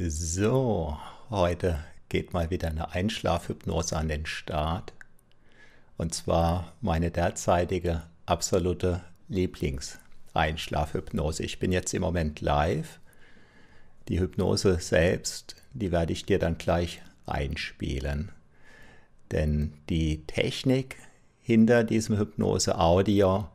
So, 0.00 0.96
heute 1.28 1.80
geht 2.08 2.32
mal 2.32 2.50
wieder 2.50 2.68
eine 2.68 2.92
Einschlafhypnose 2.92 3.96
an 3.96 4.06
den 4.06 4.26
Start. 4.26 4.92
Und 5.96 6.14
zwar 6.14 6.72
meine 6.80 7.10
derzeitige 7.10 8.04
absolute 8.24 9.02
Lieblingseinschlafhypnose. 9.26 11.42
Ich 11.42 11.58
bin 11.58 11.72
jetzt 11.72 11.94
im 11.94 12.02
Moment 12.02 12.40
live. 12.40 13.00
Die 14.06 14.20
Hypnose 14.20 14.78
selbst, 14.78 15.56
die 15.72 15.90
werde 15.90 16.12
ich 16.12 16.24
dir 16.24 16.38
dann 16.38 16.58
gleich 16.58 17.02
einspielen. 17.26 18.30
Denn 19.32 19.72
die 19.88 20.24
Technik 20.28 20.94
hinter 21.40 21.82
diesem 21.82 22.18
Hypnose-Audio, 22.18 23.48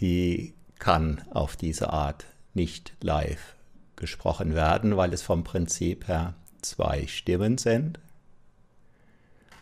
die 0.00 0.54
kann 0.78 1.20
auf 1.30 1.56
diese 1.56 1.90
Art 1.90 2.24
nicht 2.54 2.94
live 3.02 3.54
gesprochen 3.96 4.54
werden, 4.54 4.96
weil 4.96 5.12
es 5.12 5.22
vom 5.22 5.44
Prinzip 5.44 6.08
her 6.08 6.34
zwei 6.62 7.06
Stimmen 7.06 7.58
sind. 7.58 7.98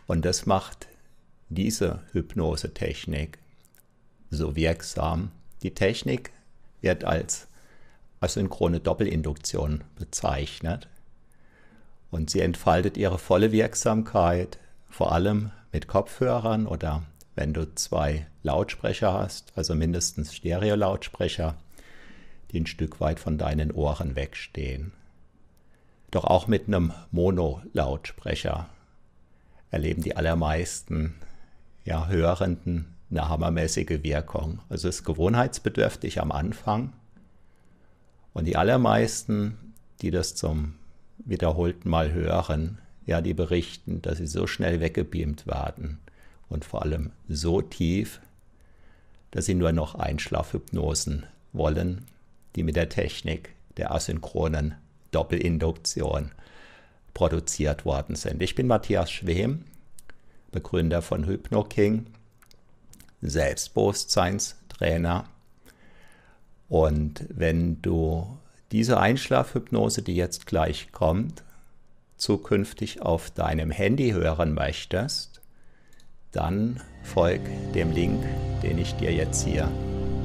Und 0.07 0.25
das 0.25 0.47
macht 0.47 0.89
diese 1.49 2.01
Hypnosetechnik 2.13 3.39
so 4.31 4.57
wirksam. 4.57 5.31
Die 5.63 5.75
Technik 5.75 6.33
wird 6.81 7.05
als 7.05 7.47
asynchrone 8.21 8.81
Doppelinduktion 8.81 9.85
bezeichnet 9.97 10.89
und 12.11 12.31
sie 12.31 12.41
entfaltet 12.41 12.97
ihre 12.97 13.19
volle 13.19 13.53
Wirksamkeit 13.53 14.59
vor 14.89 15.13
allem 15.13 15.51
mit 15.73 15.89
Kopfhörern 15.89 16.67
oder 16.67 17.03
wenn 17.35 17.55
du 17.55 17.75
zwei 17.75 18.27
Lautsprecher 18.43 19.13
hast, 19.13 19.53
also 19.57 19.75
mindestens 19.75 20.35
Stereo-Lautsprecher, 20.35 21.57
die 22.53 22.61
ein 22.61 22.67
Stück 22.67 23.01
weit 23.01 23.19
von 23.19 23.39
deinen 23.39 23.71
Ohren 23.71 24.15
wegstehen. 24.17 24.93
Doch 26.11 26.25
auch 26.25 26.47
mit 26.47 26.69
einem 26.69 26.93
Mono-Lautsprecher 27.11 28.69
erleben 29.71 30.03
die 30.03 30.15
allermeisten 30.15 31.15
ja, 31.85 32.07
Hörenden 32.09 32.95
eine 33.11 33.29
hammermäßige 33.29 34.03
Wirkung. 34.03 34.61
Also 34.69 34.89
es 34.89 34.97
ist 34.97 35.05
gewohnheitsbedürftig 35.05 36.21
am 36.21 36.31
Anfang. 36.31 36.93
Und 38.35 38.45
die 38.47 38.57
allermeisten, 38.57 39.75
die 40.01 40.11
das 40.11 40.35
zum 40.35 40.75
wiederholten 41.19 41.89
Mal 41.89 42.13
hören, 42.13 42.79
ja, 43.07 43.21
die 43.21 43.35
berichten, 43.35 44.01
dass 44.03 44.19
sie 44.19 44.27
so 44.27 44.47
schnell 44.47 44.81
weggebeamt 44.81 45.47
werden 45.47 45.99
und 46.49 46.65
vor 46.65 46.83
allem 46.83 47.11
so 47.29 47.63
tief, 47.63 48.21
dass 49.31 49.47
sie 49.47 49.55
nur 49.55 49.73
noch 49.73 49.95
Einschlafhypnosen 49.95 51.25
wollen 51.53 52.07
die 52.57 52.63
mit 52.63 52.77
der 52.77 52.89
Technik 52.89 53.55
der 53.77 53.93
asynchronen 53.93 54.77
Doppelinduktion 55.11 56.31
produziert 57.15 57.85
worden 57.85 58.17
sind. 58.17 58.43
Ich 58.43 58.55
bin 58.55 58.67
Matthias 58.67 59.11
Schwem, 59.11 59.65
Begründer 60.51 61.03
von 61.03 61.27
HypnoKing, 61.27 62.07
Selbstbewusstseinstrainer. 63.21 65.25
Und 66.69 67.27
wenn 67.29 67.83
du 67.83 68.39
diese 68.73 68.99
Einschlafhypnose, 68.99 70.03
die 70.03 70.17
jetzt 70.17 70.47
gleich 70.47 70.91
kommt, 70.93 71.45
zukünftig 72.17 73.03
auf 73.03 73.31
deinem 73.31 73.71
Handy 73.71 74.13
hören 74.13 74.55
möchtest, 74.55 75.43
dann 76.31 76.81
folg 77.03 77.43
dem 77.75 77.93
Link, 77.93 78.25
den 78.63 78.79
ich 78.79 78.95
dir 78.95 79.13
jetzt 79.13 79.45
hier 79.45 79.71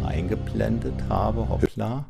eingeblendet 0.06 0.96
habe. 1.10 1.50
Hoppla. 1.50 2.06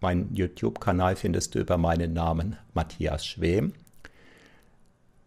mein 0.00 0.32
YouTube-Kanal 0.34 1.16
findest 1.16 1.54
du 1.54 1.58
über 1.58 1.76
meinen 1.76 2.12
Namen 2.12 2.56
Matthias 2.74 3.26
Schwem. 3.26 3.72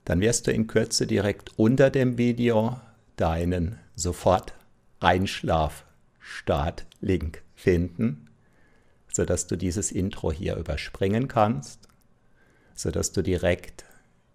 Dann 0.05 0.21
wirst 0.21 0.47
du 0.47 0.51
in 0.51 0.67
Kürze 0.67 1.05
direkt 1.07 1.51
unter 1.57 1.89
dem 1.89 2.17
Video 2.17 2.79
deinen 3.17 3.77
sofort 3.95 4.53
Einschlaf-Start-Link 4.99 7.43
finden, 7.55 8.29
sodass 9.11 9.47
du 9.47 9.57
dieses 9.57 9.91
Intro 9.91 10.31
hier 10.31 10.55
überspringen 10.55 11.27
kannst, 11.27 11.89
sodass 12.73 13.11
du 13.11 13.21
direkt 13.21 13.83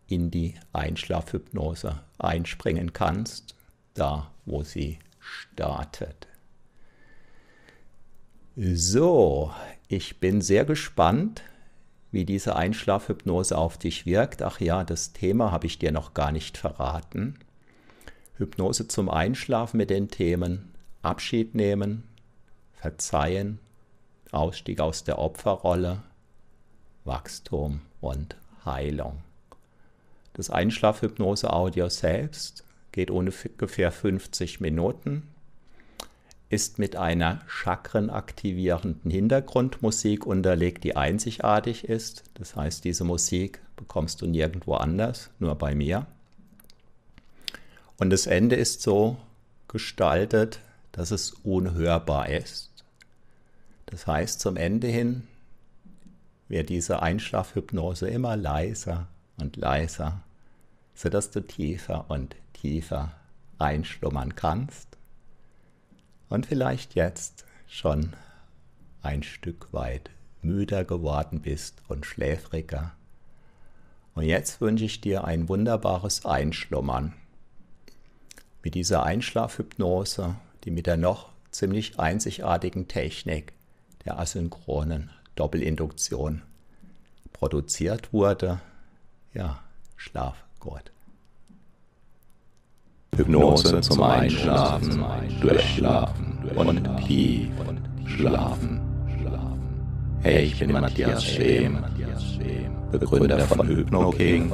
in 0.07 0.31
die 0.31 0.55
Einschlafhypnose 0.73 2.01
einspringen 2.19 2.93
kannst, 2.93 3.57
da 3.95 4.31
wo 4.45 4.63
sie 4.63 5.01
startet. 5.19 6.29
So, 8.57 9.53
ich 9.89 10.19
bin 10.21 10.41
sehr 10.41 10.65
gespannt, 10.65 11.43
wie 12.11 12.25
diese 12.25 12.57
Einschlafhypnose 12.57 13.57
auf 13.57 13.79
dich 13.79 14.07
wirkt. 14.07 14.43
Ach 14.43 14.61
ja, 14.61 14.85
das 14.85 15.13
Thema 15.13 15.53
habe 15.53 15.67
ich 15.67 15.79
dir 15.79 15.93
noch 15.93 16.15
gar 16.15 16.33
nicht 16.33 16.59
verraten. 16.59 17.39
Hypnose 18.39 18.89
zum 18.89 19.09
Einschlafen 19.09 19.77
mit 19.77 19.91
den 19.91 20.09
Themen 20.09 20.73
Abschied 21.03 21.55
nehmen, 21.55 22.05
Verzeihen, 22.73 23.59
Ausstieg 24.33 24.81
aus 24.81 25.05
der 25.05 25.19
Opferrolle, 25.19 26.03
Wachstum 27.05 27.81
und 28.01 28.37
Heilung. 28.65 29.23
Das 30.35 30.51
Einschlafhypnose-Audio 30.51 31.89
selbst 31.89 32.65
geht 32.93 33.11
ungefähr 33.11 33.93
50 33.93 34.61
Minuten 34.61 35.29
ist 36.49 36.79
mit 36.79 36.95
einer 36.95 37.41
chakrenaktivierenden 37.49 39.11
Hintergrundmusik 39.11 40.27
unterlegt, 40.27 40.85
die 40.85 40.95
einzigartig 40.95 41.85
ist. 41.85 42.23
Das 42.35 42.55
heißt, 42.55 42.85
diese 42.85 43.05
Musik 43.05 43.61
bekommst 43.75 44.23
du 44.23 44.27
nirgendwo 44.27 44.75
anders, 44.75 45.31
nur 45.39 45.57
bei 45.57 45.75
mir. 45.75 46.07
Und 47.99 48.11
das 48.11 48.27
Ende 48.27 48.55
ist 48.55 48.83
so 48.83 49.17
gestaltet, 49.69 50.61
dass 50.93 51.11
es 51.11 51.33
unhörbar 51.43 52.29
ist. 52.29 52.71
Das 53.87 54.07
heißt, 54.07 54.41
zum 54.41 54.57
Ende 54.57 54.87
hin 54.87 55.25
wird 56.49 56.69
diese 56.69 57.03
Einschlafhypnose 57.03 58.09
immer 58.09 58.37
leiser 58.37 59.09
und 59.39 59.57
leiser, 59.57 60.21
sodass 60.95 61.31
du 61.31 61.41
tiefer 61.41 62.05
und 62.09 62.37
tiefer 62.53 63.13
einschlummern 63.59 64.37
kannst 64.37 64.96
und 66.29 66.47
vielleicht 66.47 66.95
jetzt 66.95 67.45
schon 67.69 68.15
ein 69.03 69.23
Stück 69.23 69.73
weit 69.73 70.11
müder 70.43 70.85
geworden 70.85 71.41
bist 71.41 71.83
und 71.89 72.07
schläfriger. 72.07 72.93
Und 74.15 74.25
jetzt 74.25 74.61
wünsche 74.61 74.85
ich 74.85 75.01
dir 75.01 75.25
ein 75.25 75.49
wunderbares 75.49 76.25
Einschlummern. 76.25 77.13
Mit 78.63 78.75
dieser 78.75 79.03
Einschlafhypnose, 79.03 80.37
die 80.65 80.71
mit 80.71 80.87
der 80.87 80.97
noch 80.97 81.31
ziemlich 81.51 81.99
einzigartigen 81.99 82.89
Technik 82.89 83.53
der 84.05 84.19
asynchronen 84.19 85.11
Doppelinduktion 85.35 86.43
produziert 87.33 88.13
wurde. 88.13 88.61
Ja, 89.35 89.63
schlaf 89.97 90.45
gut. 90.59 90.93
Hypnose 93.17 93.81
zum 93.81 94.03
Einschlafen, 94.03 95.05
Durchschlafen 95.41 96.39
und 96.55 97.07
tief 97.07 97.49
schlafen. 98.05 98.81
Hey, 100.23 100.45
ich 100.45 100.59
bin 100.59 100.73
Matthias 100.73 101.25
Schem, 101.25 101.79
Begründer 102.93 103.39
von 103.41 103.67
HypnoKing 103.67 104.53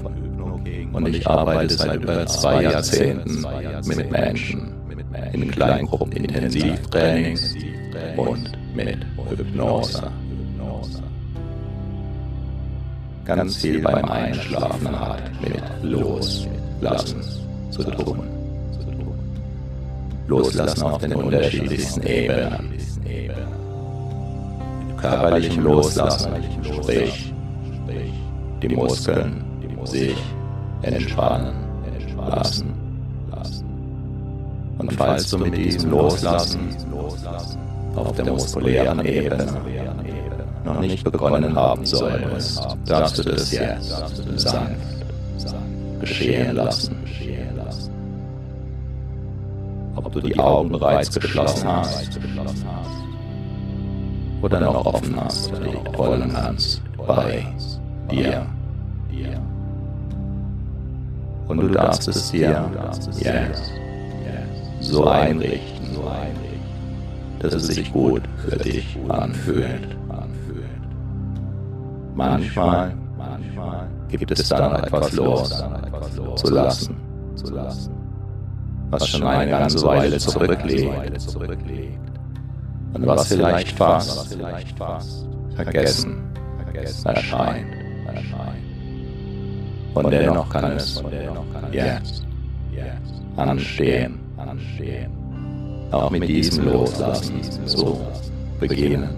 und 0.93 1.09
ich 1.09 1.27
arbeite 1.27 1.75
seit 1.75 2.03
über 2.03 2.27
zwei 2.27 2.63
Jahrzehnten 2.63 3.45
mit 3.87 4.11
Menschen 4.11 4.73
in 5.33 5.51
Kleingruppen 5.51 6.13
Intensivtrainings 6.13 7.55
und 8.17 8.53
mit 8.75 8.99
Hypnose. 9.29 10.11
Ganz 13.25 13.57
viel 13.57 13.81
beim 13.81 14.05
Einschlafen 14.05 15.01
hat 15.01 15.23
mit 15.41 15.63
Loslassen 15.83 17.23
zu 17.71 17.85
tun. 17.85 18.42
Loslassen 20.27 20.83
auf 20.83 20.99
den 20.99 21.15
unterschiedlichsten 21.15 22.03
Ebenen. 22.07 22.73
Körperlichem 24.97 25.65
Loslassen, 25.65 26.33
sprich 26.63 27.35
die 28.63 28.69
Muskeln 28.69 29.45
sich 29.85 30.17
entspannen 30.83 31.53
lassen. 32.29 32.73
Und 34.79 34.93
falls 34.95 35.29
du 35.31 35.39
mit 35.39 35.57
diesem 35.57 35.91
Loslassen 35.91 36.77
auf 37.95 38.13
der 38.17 38.25
muskulären 38.27 39.05
Ebene 39.05 39.47
noch 40.65 40.81
nicht 40.81 41.05
begonnen 41.05 41.55
haben 41.55 41.85
solltest, 41.85 42.61
darfst 42.87 43.19
du 43.19 43.23
das 43.25 43.51
jetzt 43.53 43.91
sanft 44.37 44.77
geschehen 46.01 46.57
lassen. 46.57 46.97
Ob 50.15 50.21
du 50.21 50.29
die 50.29 50.39
Augen 50.39 50.69
bereits 50.69 51.19
geschlossen 51.19 51.67
hast 51.67 52.21
oder 54.43 54.61
noch 54.61 54.85
offen 54.85 55.17
hast, 55.19 55.51
rollen 55.97 56.31
kannst 56.35 56.83
bei 56.99 57.47
dir. 58.11 58.47
Und 61.49 61.63
du 61.63 61.69
darfst 61.69 62.07
es 62.09 62.31
dir 62.31 62.71
jetzt 63.21 63.73
so 64.81 65.07
einrichten, 65.07 65.97
dass 67.39 67.55
es 67.55 67.69
sich 67.69 67.91
gut 67.91 68.21
für 68.47 68.59
dich 68.59 68.99
anfühlt. 69.09 69.97
Manchmal 72.15 72.93
gibt 74.09 74.31
es 74.31 74.47
dann 74.51 74.75
etwas 74.85 75.13
los 75.13 75.65
zu 76.37 76.53
lassen, 76.53 76.97
was 78.93 79.09
schon 79.09 79.23
eine 79.27 79.51
ganze 79.51 79.83
Weile 79.87 80.19
zurückliegt. 80.19 80.93
und 82.95 83.07
was 83.07 83.29
vielleicht 83.29 83.79
fast 83.79 84.37
vergessen 85.57 86.23
erscheint. 87.05 87.67
Und 89.95 90.11
dennoch 90.11 90.49
kann 90.51 90.73
es 90.73 91.03
jetzt 91.73 92.23
anstehen, 93.37 94.21
auch 95.91 96.11
mit 96.11 96.29
diesem 96.29 96.67
Loslassen 96.67 97.43
zu 97.67 97.99
beginnen. 98.61 99.09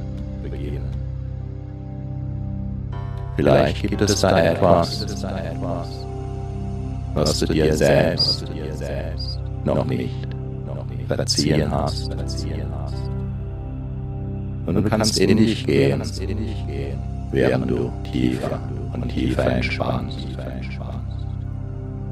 Vielleicht 3.36 3.82
gibt 3.82 4.00
es 4.00 4.20
da 4.20 4.40
etwas, 4.40 5.04
was 7.14 7.38
du 7.40 7.46
dir 7.46 7.74
selbst 7.74 8.44
noch 9.64 9.84
nicht 9.84 10.14
verziehen 11.08 11.70
hast. 11.70 12.10
Und 14.66 14.74
du 14.74 14.82
kannst 14.82 15.18
in 15.18 15.36
dich 15.36 15.66
gehen, 15.66 16.02
während 17.30 17.70
du 17.70 17.92
tiefer 18.10 18.60
und 18.92 19.08
tiefer 19.08 19.46
entspannst. 19.46 20.18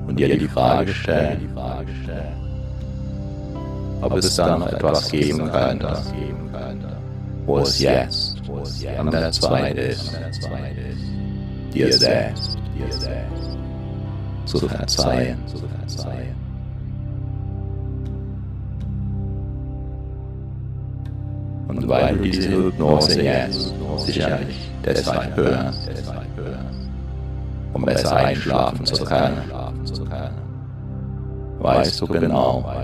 Und 0.07 0.19
dir 0.19 0.37
die 0.37 0.49
Frage 0.49 0.93
stellen, 0.93 1.49
ob 4.03 4.17
es 4.17 4.37
da 4.37 4.59
noch 4.59 4.67
etwas 4.67 5.11
geben 5.11 5.51
könnte, 5.51 5.97
wo 7.47 7.59
es 7.61 7.79
jetzt 7.79 8.43
an 8.99 9.11
der 9.11 9.33
Zeit 9.33 9.79
ist, 9.79 10.19
dir 11.73 11.93
selbst 11.93 12.59
zu 14.45 14.69
verzeihen. 14.69 15.39
Und 21.77 21.89
weil 21.89 22.17
du 22.17 22.25
diese 22.25 22.51
Hypnose 22.51 23.23
jetzt 23.23 23.75
sicherlich 23.97 24.71
deshalb 24.85 25.37
hörst, 25.37 25.91
um 27.73 27.85
besser 27.85 28.17
einschlafen 28.17 28.85
zu 28.85 29.05
können, 29.05 29.39
weißt 31.61 32.01
du 32.01 32.07
genau, 32.07 32.79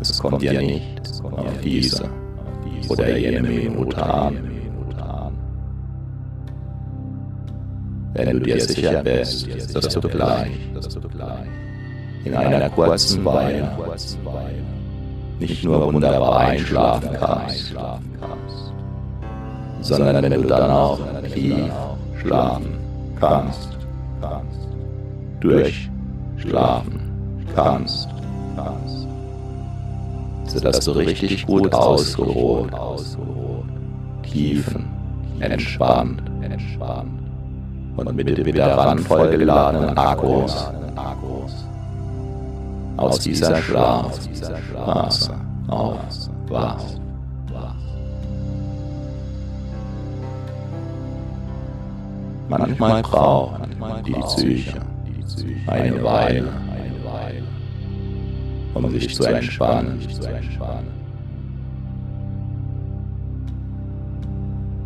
es 0.00 0.18
kommt 0.18 0.42
dir 0.42 0.60
nicht 0.60 1.00
auf 1.22 1.60
diese 1.62 2.10
oder 2.88 3.16
jene 3.16 3.48
Minute 3.48 4.02
an. 4.02 4.50
Wenn 8.14 8.30
du 8.30 8.40
dir 8.40 8.60
sicher 8.60 9.02
bist, 9.02 9.48
dass 9.74 9.88
du 9.88 10.00
gleich 10.00 10.50
in 12.24 12.34
einer 12.34 12.70
kurzen 12.70 13.24
Weile 13.24 13.70
nicht 15.48 15.64
nur 15.64 15.92
wunderbar 15.92 16.38
einschlafen 16.38 17.10
kannst, 17.20 17.74
sondern 19.82 20.22
wenn 20.22 20.32
du 20.32 20.48
dann 20.48 20.70
auch 20.70 20.98
tief 21.32 21.70
schlafen 22.22 22.78
kannst, 23.20 23.68
durchschlafen 25.40 27.00
kannst, 27.54 28.08
sodass 30.46 30.80
du 30.80 30.92
richtig 30.92 31.46
gut 31.46 31.74
ausgeruht, 31.74 32.70
tiefen, 34.22 34.86
entspannt, 35.40 36.22
und 37.96 38.16
mit 38.16 38.44
wieder 38.44 38.76
randvollgeladenen 38.76 39.96
Akkus 39.96 40.70
aus 42.96 43.18
dieser 43.20 43.56
Schlafphase 43.56 45.34
aufwachst. 45.68 47.00
Manchmal 52.48 53.02
braucht 53.02 53.62
die 54.06 54.12
Psyche 54.12 54.80
eine 55.66 56.04
Weile, 56.04 56.52
um 58.74 58.90
sich 58.90 59.14
zu 59.14 59.24
entspannen. 59.24 59.98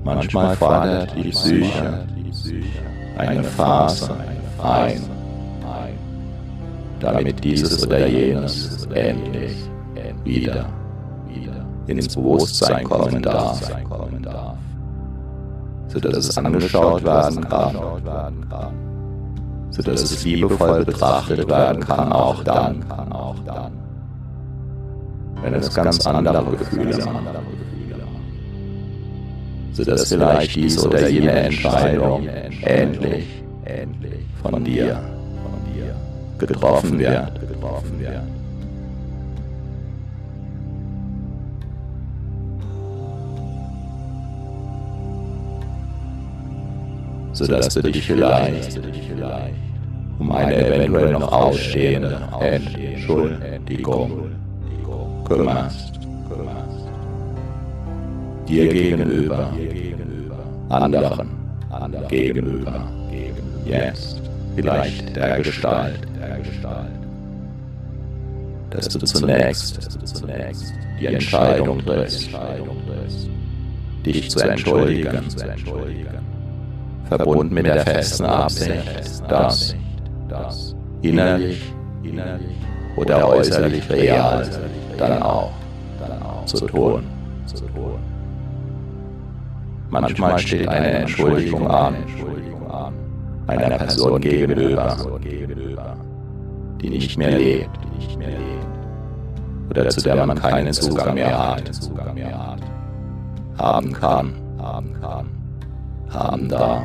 Manchmal 0.04 0.56
fordert 0.56 1.14
die 1.16 1.28
Psyche 1.30 2.06
eine 3.18 3.44
Phase 3.44 4.14
ein, 4.62 5.02
damit 7.00 7.42
dieses 7.42 7.86
oder 7.86 8.06
jenes 8.06 8.86
endlich 8.92 9.56
wieder 10.24 10.66
ins 11.86 12.14
Bewusstsein 12.14 12.84
kommen 12.84 13.22
darf, 13.22 13.60
sodass 15.88 16.16
es 16.16 16.38
angeschaut 16.38 17.04
werden 17.04 17.48
kann, 17.48 17.76
sodass 19.70 20.02
es 20.02 20.24
liebevoll 20.24 20.84
betrachtet 20.84 21.48
werden 21.48 21.80
kann, 21.80 22.12
auch 22.12 22.42
dann, 22.42 22.84
wenn 25.42 25.54
es 25.54 25.74
ganz 25.74 26.06
andere 26.06 26.56
Gefühle 26.56 27.04
macht 27.04 27.38
sodass 29.78 30.08
vielleicht 30.08 30.56
dies 30.56 30.84
oder 30.84 31.08
jene 31.08 31.30
Entscheidung 31.30 32.26
endlich 32.62 33.26
von 34.42 34.64
dir 34.64 35.00
getroffen 36.38 36.98
wird. 36.98 37.32
Sodass 47.32 47.74
du 47.74 47.82
dich 47.82 48.02
vielleicht 48.02 48.80
um 50.18 50.32
eine 50.32 50.56
eventuell 50.56 51.12
noch 51.12 51.32
ausstehende 51.32 52.20
Entschuldigung 52.40 54.32
kümmerst. 55.24 56.00
Dir 58.48 58.68
gegenüber, 58.68 59.52
anderen 60.70 61.28
gegenüber, 62.08 62.88
jetzt 63.66 64.22
vielleicht 64.56 65.14
der 65.14 65.38
Gestalt, 65.38 66.07
dass 68.70 68.88
du 68.88 68.98
zunächst 68.98 69.78
die 71.00 71.06
Entscheidung 71.06 71.78
triffst, 71.84 72.30
dich 74.04 74.30
zu 74.30 74.40
entschuldigen, 74.40 75.24
verbunden 77.08 77.54
mit 77.54 77.66
der 77.66 77.80
festen 77.86 78.24
Absicht, 78.24 79.22
das 79.28 79.74
innerlich 81.02 81.62
oder 82.96 83.28
äußerlich 83.28 83.88
real 83.90 84.48
dann 84.96 85.22
auch 85.22 85.52
zu 86.44 86.66
tun. 86.66 87.04
Manchmal 89.90 90.38
steht 90.38 90.68
eine 90.68 90.88
Entschuldigung 90.88 91.66
an, 91.70 91.94
einer 93.46 93.78
Person 93.78 94.20
gegenüber, 94.20 94.96
die 96.80 96.90
nicht 96.90 97.18
mehr 97.18 97.38
lebt, 97.38 97.78
oder 99.70 99.88
zu 99.88 100.00
der 100.00 100.26
man 100.26 100.38
keinen 100.38 100.72
Zugang 100.72 101.14
mehr 101.14 101.38
hat, 101.38 101.62
haben 103.58 103.92
kann, 103.92 104.34
haben 104.58 104.94
da, 105.00 105.24
haben 106.10 106.48
da. 106.48 106.84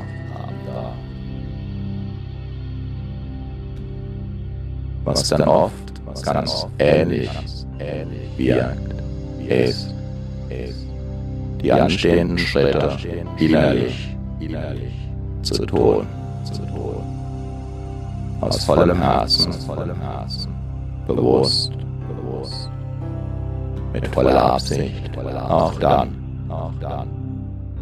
Was 5.06 5.30
dann 5.30 5.42
oft 5.44 5.74
ganz 6.24 6.68
ähnlich, 6.80 7.30
wirkt, 8.38 8.96
ist, 9.48 9.94
die 11.62 11.72
anstehenden 11.72 12.38
Schritte 12.38 12.98
innerlich, 13.38 14.14
zu 15.42 15.66
tun. 15.66 16.08
Aus 18.44 18.66
vollem 18.66 19.02
Herzen, 19.02 19.54
vollem 19.54 20.02
Herzen, 20.02 20.54
bewusst, 21.08 21.72
bewusst, 22.10 22.70
mit 23.94 24.06
voller 24.10 24.54
Absicht, 24.56 25.18
auch 25.48 25.74
dann, 25.80 26.10
auch 26.50 26.74
dann, 26.82 27.08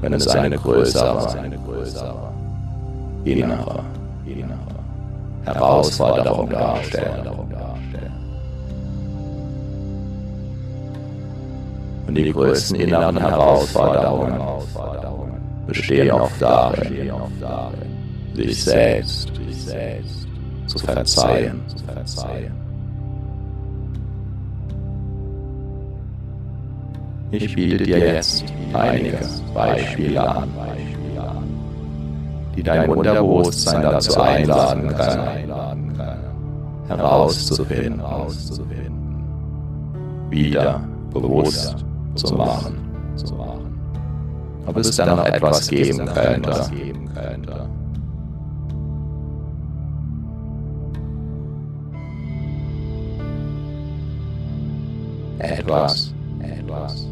wenn 0.02 0.14
es 0.14 0.28
eine 0.28 0.56
größere, 0.58 1.40
eine 1.40 1.58
größere, 1.58 2.32
innere, 3.24 3.80
innere 4.28 4.60
Herausforderung 5.46 6.50
darstellt. 6.52 7.32
Und 12.08 12.16
die 12.16 12.32
größten 12.32 12.76
inneren 12.76 13.18
Herausforderungen 13.18 14.40
bestehen 15.66 16.12
oft 16.12 16.40
darin, 16.40 17.10
sich 18.36 18.64
selbst, 18.64 19.32
sich 19.36 19.64
selbst 19.64 20.31
zu 20.72 20.86
verzeihen, 20.86 21.62
zu 21.68 21.78
verzeihen. 21.84 22.54
Ich 27.32 27.56
biete 27.56 27.84
dir 27.84 27.98
jetzt 27.98 28.44
einige 28.74 29.20
Beispiele 29.54 30.30
an, 30.30 30.50
die 32.56 32.64
dein 32.64 32.90
Unterbewusstsein 32.90 33.82
dazu 33.82 34.20
einladen 34.22 34.88
kann, 34.96 36.30
herauszufinden, 36.88 38.02
wieder 40.30 40.82
bewusst 41.14 41.76
zu 42.16 42.36
machen, 42.36 42.76
ob 44.66 44.78
es 44.78 44.96
da 44.96 45.06
noch 45.16 45.26
etwas 45.26 45.68
geben 45.68 46.06
könnte. 46.06 46.70
Etwas, 55.42 56.14
etwas. 56.40 57.08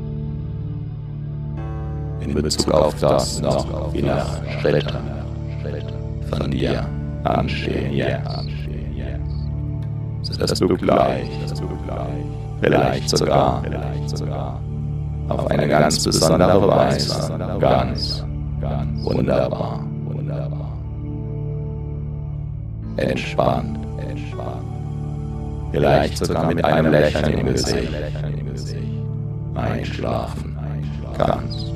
In 2.19 2.33
Bezug 2.36 2.71
auf 2.71 2.93
das 3.00 3.41
noch 3.41 3.91
innere 3.93 4.27
Schritte 4.62 4.93
von 6.29 6.51
dir 6.51 6.86
anstehen 7.24 7.93
jetzt. 7.93 8.29
Dass 10.39 10.59
du 10.59 10.67
gleich, 10.67 11.27
vielleicht 12.62 13.09
sogar, 13.09 13.63
auf 15.27 15.48
eine 15.48 15.67
ganz 15.67 16.03
besondere 16.03 16.67
Weise, 16.67 17.36
ganz, 17.59 18.24
ganz 18.62 19.03
wunderbar, 19.05 19.83
wunderbar, 20.05 20.77
entspannt, 22.98 23.79
vielleicht 25.71 26.17
sogar 26.17 26.45
mit 26.47 26.63
einem 26.63 26.91
Lächeln 26.91 27.39
im 27.39 27.45
Gesicht, 27.47 27.93
einschlafen, 29.55 30.57
ganz, 31.17 31.69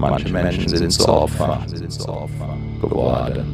Manche 0.00 0.32
Menschen 0.32 0.66
sind 0.66 0.90
zu 0.90 1.06
Opfer. 1.06 1.58
Geworden. 2.80 3.44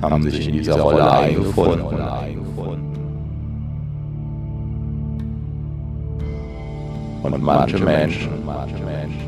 Haben 0.00 0.22
sich 0.22 0.46
in 0.46 0.52
dieser 0.52 0.80
Rolle 0.80 1.10
eingefunden. 1.10 1.98
Und 7.24 7.42
manche 7.42 7.78
Menschen 7.78 8.30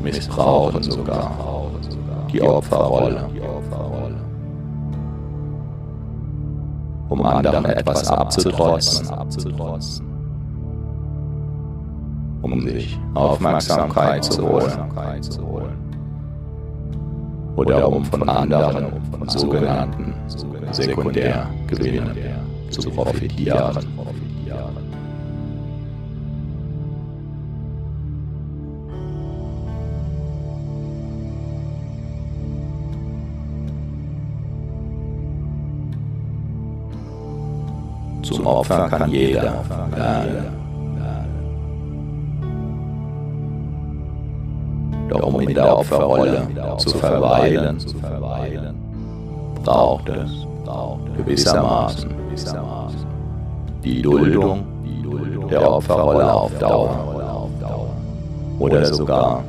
missbrauchen 0.01 0.81
sogar 0.81 1.58
die 2.31 2.41
Opferrolle, 2.41 3.29
um 7.09 7.25
anderen 7.25 7.65
etwas 7.65 8.07
abzutrotzen 8.09 9.07
um 12.41 12.61
sich 12.61 12.99
Aufmerksamkeit 13.13 14.23
zu 14.23 14.47
holen. 14.47 14.71
Oder 17.55 17.87
um 17.89 18.05
von 18.05 18.29
anderen, 18.29 18.93
sogenannten 19.27 20.13
Sekundärgewinnen 20.71 22.15
zu 22.69 22.89
profitieren. 22.89 23.77
Opfer 38.49 38.89
kann 38.89 39.11
jeder. 39.11 39.63
werden. 39.95 40.59
Doch 45.09 45.23
um 45.23 45.39
in 45.41 45.53
der 45.53 45.77
Opferrolle 45.77 46.47
zu 46.77 46.89
verweilen, 46.89 47.77
braucht 49.63 50.09
es 50.09 50.47
gewissermaßen 51.17 52.09
die 53.83 54.01
Duldung 54.01 54.65
der 55.49 55.71
Opferrolle 55.71 56.33
auf 56.33 56.57
Dauer. 56.59 57.55
Oder 58.59 58.85
sogar 58.85 59.43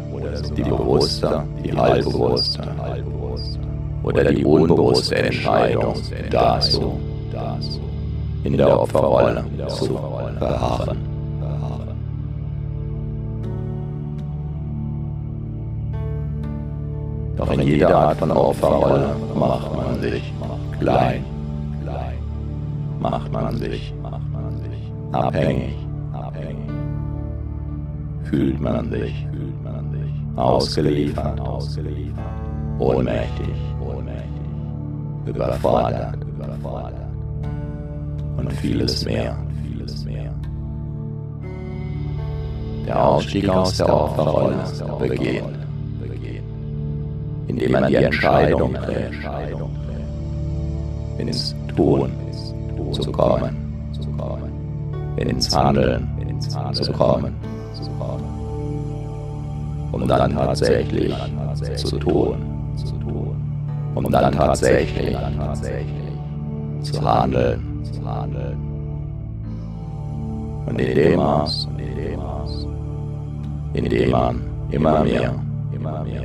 die 0.57 0.62
bewusste, 0.62 1.42
die 1.62 1.76
halbbewusste 1.76 2.62
oder 4.02 4.25
die 4.25 4.45
unbewusste 4.45 5.16
Entscheidung 5.16 5.95
dazu, 6.30 6.99
in 8.50 8.57
der 8.57 8.80
Opferrolle 8.80 9.45
zu 9.69 9.97
verharren. 10.38 10.99
Doch 17.37 17.50
in 17.52 17.61
jeder 17.62 17.97
Art 17.97 18.19
von 18.19 18.30
Opferrolle 18.33 19.14
macht 19.35 19.76
man 19.76 20.00
sich 20.00 20.33
klein, 20.80 21.25
macht 22.99 23.33
man 23.33 23.57
sich 23.57 23.95
abhängig, 25.12 25.76
fühlt 28.25 28.61
man 28.61 28.90
sich 28.90 29.26
ausgeliefert, 30.37 31.40
ohnmächtig, 32.78 33.54
überfordert 35.26 36.21
und 38.37 38.52
vieles 38.54 39.04
mehr. 39.04 39.37
Der 42.87 43.04
Ausstieg 43.04 43.49
aus 43.49 43.76
der 43.76 43.92
Opferrolle 43.92 44.56
beginnt. 44.99 45.58
Indem 47.46 47.72
man 47.72 47.87
die 47.88 47.96
Entscheidung 47.96 48.75
trifft, 48.75 49.28
ins 51.18 51.54
Tun 51.76 52.10
zu 52.92 53.12
kommen, 53.12 53.56
ins 55.16 55.54
Handeln 55.54 56.08
zu 56.72 56.92
kommen, 56.92 57.34
um 59.92 60.08
dann 60.08 60.32
tatsächlich 60.32 61.14
zu 61.76 61.99
tun, 61.99 62.37
um 63.94 64.10
dann 64.10 64.32
tatsächlich 64.32 65.16
zu 66.82 67.02
handeln. 67.02 67.69
Und 70.66 70.80
in 70.80 70.95
dem 70.95 71.16
Maß, 71.16 71.69
in 73.75 73.85
dem 73.88 74.11
man 74.11 74.42
immer 74.71 75.04
mehr 75.04 75.35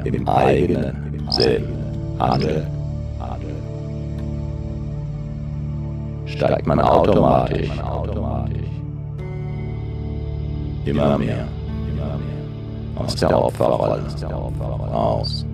im 0.04 0.28
eigenen 0.28 1.28
Sinn, 1.30 1.68
Handel, 2.20 2.68
steigt 6.26 6.68
man 6.68 6.80
automatisch 6.80 7.70
immer 10.86 11.18
mehr 11.18 11.48
aus 12.96 13.16
der 13.16 13.44
Opferrolle 13.44 14.04
aus. 14.94 15.46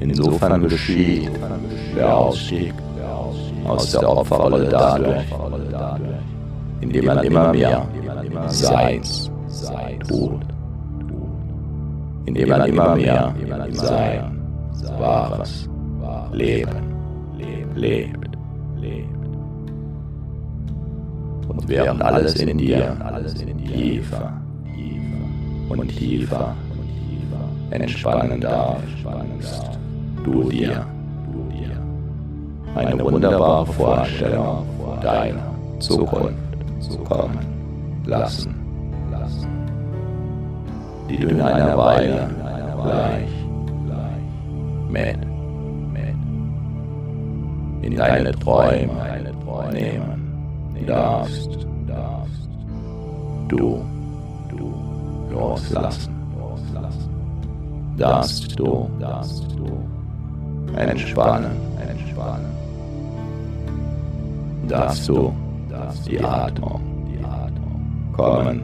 Insofern 0.00 0.68
geschieht 0.68 1.30
der 1.96 2.16
Ausstieg 2.16 2.74
aus 3.66 3.90
der 3.90 4.08
Opferrolle 4.08 4.68
dadurch, 4.68 5.24
indem 6.80 7.04
man 7.06 7.18
immer 7.24 7.52
mehr 7.52 7.86
Seins 8.48 9.30
tut, 10.08 10.40
indem 12.26 12.48
man 12.48 12.66
immer 12.66 12.94
mehr 12.96 13.34
sein 13.72 14.40
wahres 14.98 15.68
Leben 16.32 16.94
lebt. 17.74 18.18
Und 21.48 21.68
während 21.68 22.02
alles 22.02 22.34
in 22.34 22.58
dir 22.58 22.96
tiefer 23.72 24.32
und 25.68 25.88
tiefer 25.88 26.54
entspannen 27.70 28.40
darf, 28.40 28.82
du 30.24 30.50
dir 30.50 30.86
eine 32.74 32.98
wunderbare 33.00 33.66
Vorstellung 33.66 34.66
deiner 35.00 35.54
Zukunft 35.78 36.34
kommen. 37.04 37.38
Lassen, 38.06 38.54
die 41.08 41.16
du 41.16 41.28
in 41.28 41.40
einer 41.40 41.78
Weile 41.78 42.28
gleich. 42.82 43.30
Mit. 44.90 45.18
In 47.82 47.96
deine 47.96 48.32
Träume 48.32 48.92
nehmen. 49.72 50.86
darfst, 50.86 51.66
du. 53.48 53.84
Loslassen, 55.30 56.14
darfst 57.96 58.58
du 58.58 58.88
entspannen, 60.76 61.56
darfst 64.68 65.08
du 65.08 65.32
die 66.06 66.20
Atmung. 66.20 66.80
Kommen. 68.16 68.62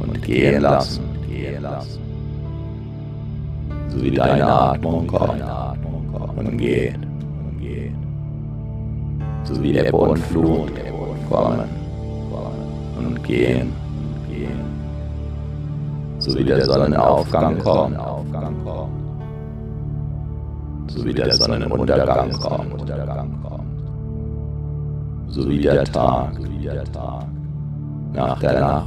Und 0.00 0.22
gehen 0.22 0.62
lassen, 0.62 1.02
so 3.90 4.02
wie 4.02 4.10
deine 4.10 4.46
Atmung 4.46 5.06
kommt. 5.06 5.42
und 6.36 6.56
geht 6.56 6.98
so 9.44 9.62
wie 9.62 9.76
Ebbe 9.76 9.96
und 9.96 10.18
Flut. 10.18 10.72
Kommen. 11.28 11.68
Und 12.98 13.22
gehen, 13.24 13.72
so 16.18 16.38
wie 16.38 16.44
der 16.44 16.64
Sonnenaufgang 16.64 17.58
kommt, 17.58 17.98
so 20.94 21.04
wie 21.04 21.14
der 21.14 21.32
Sonnenuntergang 21.32 22.30
kommt, 22.32 22.90
so 25.28 25.48
wie 25.48 25.60
der 25.60 25.84
Tag 25.84 26.32
nach 28.12 28.38
der 28.40 28.60
Nacht, 28.60 28.86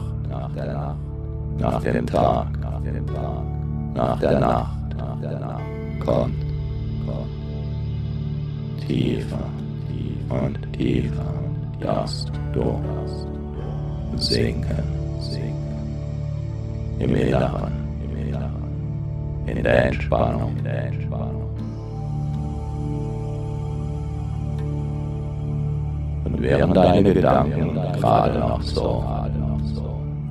nach 1.57 1.81
dem 1.81 2.05
Tag, 2.05 2.47
nach 3.95 4.19
der 4.19 4.39
Nacht 4.39 4.71
kommt, 6.05 6.35
tiefer 8.87 9.45
und 10.29 10.73
tiefer. 10.73 11.33
Darfst 11.79 12.31
du 12.53 12.79
sinken. 14.17 14.83
Im 16.99 17.13
Inneren, 17.13 17.73
in 19.45 19.63
der 19.63 19.85
Entspannung, 19.87 20.55
Und 20.63 21.44
während 26.41 26.75
deine 26.75 27.13
Gedanken 27.13 27.73
gerade 27.99 28.39
noch 28.39 28.61
so 28.61 29.03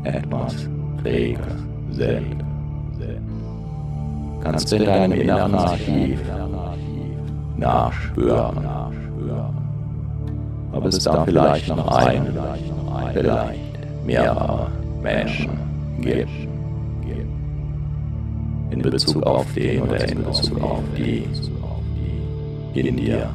etwas 0.05 0.69
träge 1.03 1.41
sind, 1.91 2.45
kannst 4.43 4.71
du 4.71 4.77
in 4.77 4.85
deinem 4.85 5.21
inneren 5.21 5.55
Archiv 5.55 6.21
nachspüren? 7.57 8.67
Ob 10.73 10.85
es 10.87 10.99
da 11.05 11.25
vielleicht 11.25 11.69
noch 11.69 11.87
einen, 11.89 12.37
vielleicht 13.13 13.61
mehrere 14.05 14.69
Menschen 15.03 15.51
gibt. 16.01 16.29
In 18.71 18.83
Bezug 18.83 19.23
auf 19.23 19.47
den 19.55 19.83
oder 19.83 20.09
in 20.09 20.25
Bezug 20.25 20.61
auf 20.63 20.83
die 20.97 21.29
in 22.75 22.97
dir 22.97 23.31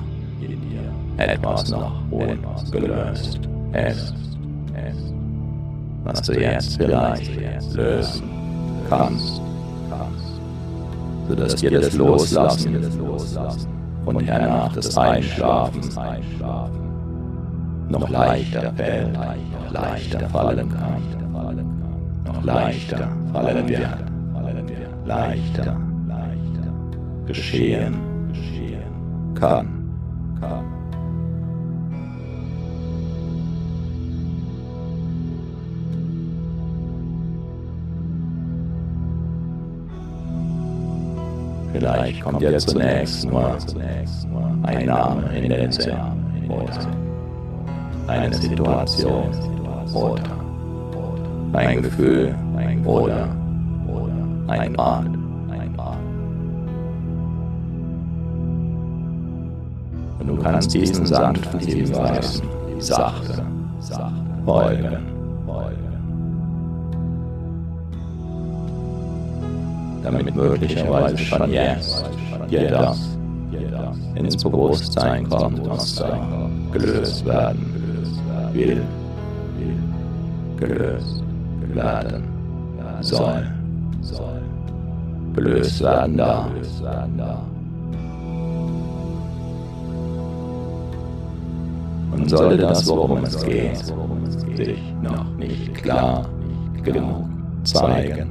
etwas 1.19 1.69
noch 1.69 2.01
ungelöst 2.11 3.39
ist, 3.73 4.23
was 6.03 6.21
du 6.21 6.39
jetzt 6.39 6.77
vielleicht. 6.77 7.35
Lösen 7.75 8.23
kannst, 8.89 9.41
sodass 11.27 11.55
dir 11.55 11.71
das 11.71 11.93
Loslassen. 11.93 12.77
Und 14.05 14.21
hernach 14.21 14.73
das 14.73 14.97
Einschlafen. 14.97 15.81
Noch 17.89 18.09
leichter 18.09 18.71
fällt, 18.73 19.13
noch 19.13 19.71
leichter 19.71 20.29
fallen 20.29 20.69
kann, 20.69 21.01
noch 22.25 22.43
leichter 22.43 23.09
fallen 23.33 23.67
wird, 23.67 23.89
leichter. 25.05 25.77
Geschehen. 27.27 27.95
Kann. 29.35 29.67
Vielleicht 41.79 42.21
kommt 42.21 42.41
ja 42.41 42.57
zunächst 42.57 43.23
nur 43.23 43.57
ein 44.63 44.85
Name 44.85 45.37
in 45.37 45.49
den 45.49 45.71
Sinn 45.71 45.95
eine 48.07 48.33
Situation 48.33 49.29
oder 49.93 50.23
ein 51.53 51.81
Gefühl 51.81 52.35
oder 52.83 53.29
ein 54.47 54.75
Ort. 54.77 55.05
Und 60.19 60.27
du 60.27 60.35
kannst 60.35 60.73
diesen 60.73 61.05
sanften 61.05 61.59
Hinweisen 61.61 62.49
sachte 62.79 63.45
folgen. 64.45 65.18
Damit 70.03 70.35
möglicherweise 70.35 71.17
schon 71.17 71.51
jetzt 71.51 72.05
dir 72.49 72.69
das 72.69 73.17
ins 74.15 74.43
Bewusstsein 74.43 75.27
kommt 75.29 75.67
und 75.67 76.71
gelöst 76.71 77.25
werden 77.25 77.79
will, 78.53 78.81
gelöst 80.57 81.23
werden 81.73 82.23
soll, 83.01 83.45
gelöst 85.35 85.81
werden 85.83 86.17
da. 86.17 86.47
Und 92.11 92.29
sollte 92.29 92.57
das, 92.57 92.87
worum 92.87 93.23
es 93.23 93.43
geht, 93.45 93.77
sich 94.57 94.79
noch 95.01 95.29
nicht 95.37 95.73
klar 95.75 96.25
genug 96.83 97.25
zeigen, 97.63 98.29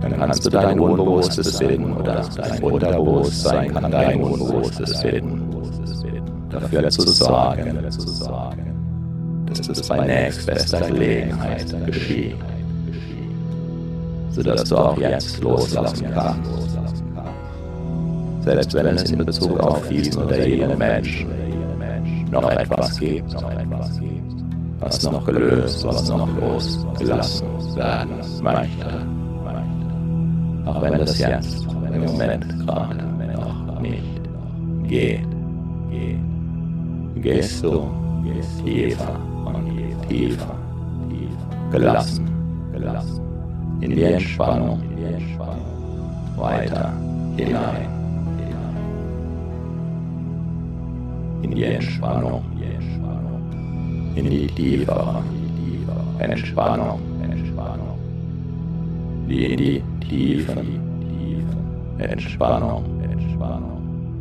dann 0.00 0.16
kannst 0.16 0.46
du 0.46 0.50
dein 0.50 0.78
Unbewusstes 0.78 1.58
finden 1.58 1.92
oder 1.94 2.24
dein 2.36 2.62
Unterbewusstsein 2.62 3.72
kann 3.72 3.90
dein 3.90 4.22
Unbewusstes 4.22 5.00
finden 5.00 5.48
dafür 6.50 6.88
zu 6.88 7.00
sorgen, 7.12 7.78
dass 9.46 9.68
es 9.68 9.88
bei 9.88 10.06
nächstbester 10.06 10.80
Gelegenheit 10.82 11.86
geschieht, 11.86 12.36
sodass 14.30 14.64
du 14.64 14.76
auch 14.76 14.98
jetzt 14.98 15.40
loslassen 15.40 16.06
kannst. 16.12 16.78
Selbst 18.40 18.74
wenn 18.74 18.86
es 18.86 19.10
in 19.10 19.24
Bezug 19.24 19.60
auf 19.60 19.86
diesen 19.88 20.22
oder 20.22 20.46
jenen 20.46 20.78
Menschen 20.78 21.28
noch 22.30 22.50
etwas 22.50 22.98
gibt, 22.98 23.34
was 24.80 25.02
noch 25.02 25.24
gelöst, 25.24 25.84
was 25.84 26.08
noch 26.08 26.28
losgelassen 26.40 27.48
werden 27.74 28.18
möchte 28.42 29.17
auch 30.68 30.82
wenn 30.82 30.98
das 30.98 31.18
jetzt 31.18 31.64
im 31.64 32.04
Moment 32.04 32.46
gerade 32.66 32.96
noch 33.32 33.80
nicht 33.80 34.20
geht. 34.86 35.26
Gehst 37.16 37.64
du 37.64 37.90
tiefer 38.64 39.18
und 39.44 40.08
tiefer, 40.08 40.54
gelassen, 41.72 42.28
gelassen, 42.72 43.20
in 43.80 43.90
die 43.90 44.02
Entspannung, 44.02 44.80
in 44.90 44.96
die 44.96 45.04
Entspannung, 45.04 45.66
weiter 46.36 46.92
hinein, 47.36 47.88
in 51.42 51.50
die 51.50 51.64
Entspannung, 51.64 52.44
in 54.14 54.30
die 54.30 54.46
tiefere 54.48 55.22
Entspannung 56.18 57.00
die 59.28 59.52
in 59.52 59.56
die 59.56 59.82
tiefen 60.00 60.80
Entspannung 61.98 62.84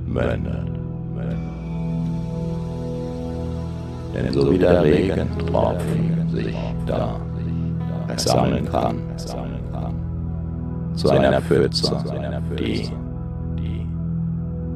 mündet. 0.05 0.67
Denn 4.15 4.33
so 4.33 4.51
wie 4.51 4.57
der 4.57 4.83
Regentropfen 4.83 6.29
sich 6.29 6.55
da 6.85 7.19
sammeln 8.15 8.65
kann, 8.69 8.99
zu 10.95 11.09
einer 11.09 11.41
Pfütze, 11.41 11.95
die 12.57 12.89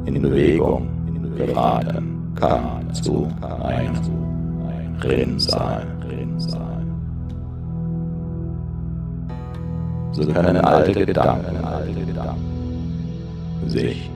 in 0.06 0.22
Bewegung 0.22 0.90
geraten 1.36 2.34
kann 2.36 2.94
zu 2.94 3.28
einem 3.42 3.96
Rinnsal. 5.04 6.01
So 10.14 10.26
können 10.26 10.58
alte 10.58 11.06
Gedanken 11.06 11.58
sich 13.68 14.10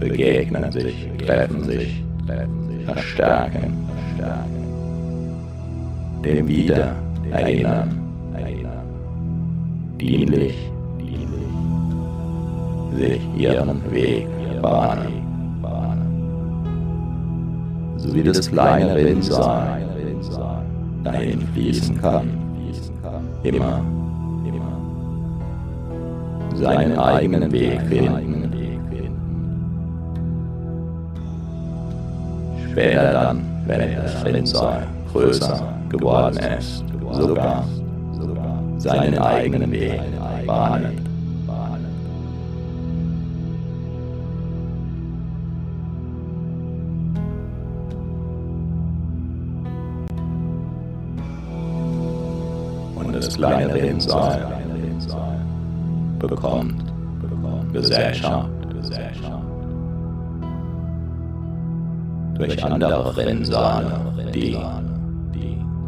begegnen, 0.00 0.72
sich 0.72 1.08
treffen, 1.18 1.64
sich 1.64 2.02
verstärken, 2.86 3.86
dem 6.24 6.48
Wieder 6.48 6.94
erinnern, 7.30 7.98
dienlich, 10.00 10.56
sich 12.96 13.20
ihren 13.36 13.92
Weg 13.92 14.26
bahnen. 14.60 15.22
So 17.96 18.14
wie 18.14 18.22
das 18.22 18.50
kleine 18.50 18.94
Rinnsal 18.94 19.80
dahin 21.04 21.40
fließen 21.48 22.00
kann, 22.00 22.30
immer 23.42 23.82
seinen 26.62 26.96
eigenen 26.96 27.50
Weg 27.50 27.80
finden. 27.82 28.52
Später 32.70 33.12
dann, 33.12 33.44
wenn 33.66 33.96
das 33.96 34.24
Rinnsal 34.24 34.86
größer 35.12 35.60
geworden 35.88 36.38
ist, 36.58 36.84
sogar 37.12 37.64
seinen 38.78 39.18
eigenen 39.18 39.70
Weg 39.72 40.00
bahnen. 40.46 40.98
Und 52.94 53.12
das 53.12 53.34
kleine 53.34 53.74
Rinnsal 53.74 54.62
bekommt. 56.28 56.84
Gesellschaft. 57.72 58.48
Durch 62.34 62.64
andere 62.64 63.16
Rinnsale, 63.16 64.00
die 64.34 64.56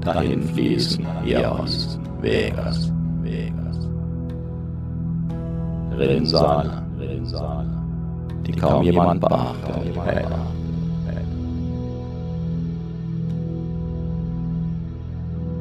dahin 0.01 0.43
fließen 0.43 1.07
ihres 1.25 1.99
Weges. 2.21 2.93
Rinnsale, 5.97 6.83
die 8.47 8.53
kaum 8.53 8.83
jemand 8.83 9.21
beachtet. 9.21 9.75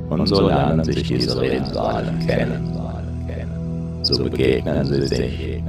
Und 0.10 0.28
so 0.28 0.48
lernen 0.48 0.84
sich 0.84 1.04
diese 1.04 1.40
Rinnsale 1.40 2.14
kennen. 2.28 2.74
So 4.04 4.22
begegnen 4.24 4.86
sie 4.86 5.08
sich. 5.08 5.64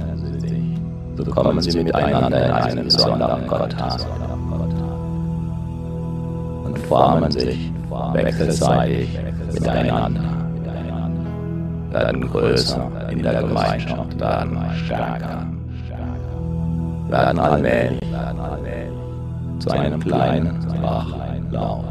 So 1.15 1.23
kommen 1.31 1.61
sie 1.61 1.81
miteinander 1.81 2.45
in 2.45 2.51
einen 2.51 2.83
besonderen. 2.83 3.49
Und 6.65 6.77
formen 6.79 7.31
sich 7.31 7.71
wechselseitig 8.13 9.17
miteinander. 9.53 10.21
Werden 11.91 12.29
größer 12.29 12.91
in 13.09 13.23
der 13.23 13.41
Gemeinschaft, 13.41 14.19
werden 14.19 14.57
stärker. 14.83 15.47
Werden 17.09 17.39
allmählich 17.39 18.01
zu 19.59 19.69
einem 19.71 20.01
kleinen 20.01 20.59
Bachlauf, 20.81 21.85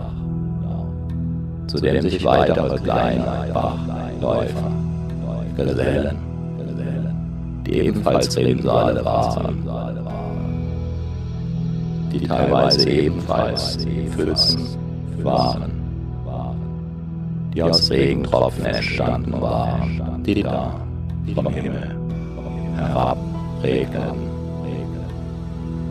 zu 1.69 1.79
dem 1.79 2.03
sich 2.03 2.23
weitere 2.23 2.79
kleine 2.81 3.25
Bachläufer 3.55 4.71
gesellen, 5.57 6.34
die 7.67 7.81
ebenfalls 7.81 8.37
Rinnsale 8.37 9.05
waren, 9.05 9.63
die 12.13 12.21
teilweise 12.21 12.89
ebenfalls 12.89 13.79
Pfützen 14.11 14.67
waren, 15.23 15.73
die 17.55 17.63
aus 17.63 17.91
Regentropfen 17.91 18.67
entstanden 18.67 19.41
waren, 19.41 20.23
die 20.25 20.43
da 20.43 20.75
vom 21.35 21.49
Himmel 21.49 21.97
herabregnen, 22.77 24.15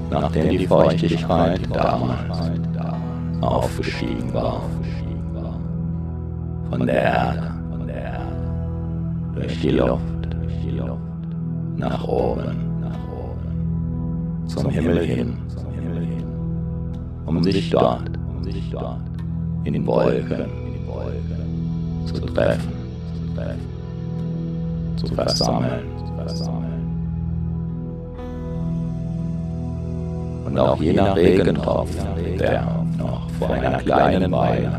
nachdem 0.10 0.50
die 0.50 0.68
Feuchtigkeit 0.68 1.62
damals 1.74 2.52
aufgestiegen 3.42 4.34
war 4.34 4.62
von 6.70 6.86
der 6.86 7.02
Erde, 7.02 7.54
durch 9.36 9.62
die 9.62 9.70
Luft, 9.70 10.14
nach 11.84 12.08
oben, 12.08 12.56
zum 14.48 14.69
Himmel 14.69 15.04
hin, 15.04 15.38
um 17.26 17.43
sich 17.43 17.69
dort 17.69 18.10
in 19.65 19.74
den 19.74 19.86
Wolken 19.86 20.46
zu 22.06 22.22
treffen, 22.22 22.72
zu 24.96 25.08
versammeln. 25.08 25.84
Und 30.46 30.60
auch 30.60 30.82
jener 30.82 31.15
Regentropfen, 31.15 32.38
der 32.39 32.63
noch 32.98 33.30
vor 33.32 33.50
einer 33.50 33.78
kleinen 33.80 34.32
Weile 34.32 34.72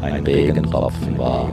ein 0.00 0.24
Regentropfen 0.24 1.18
war, 1.18 1.48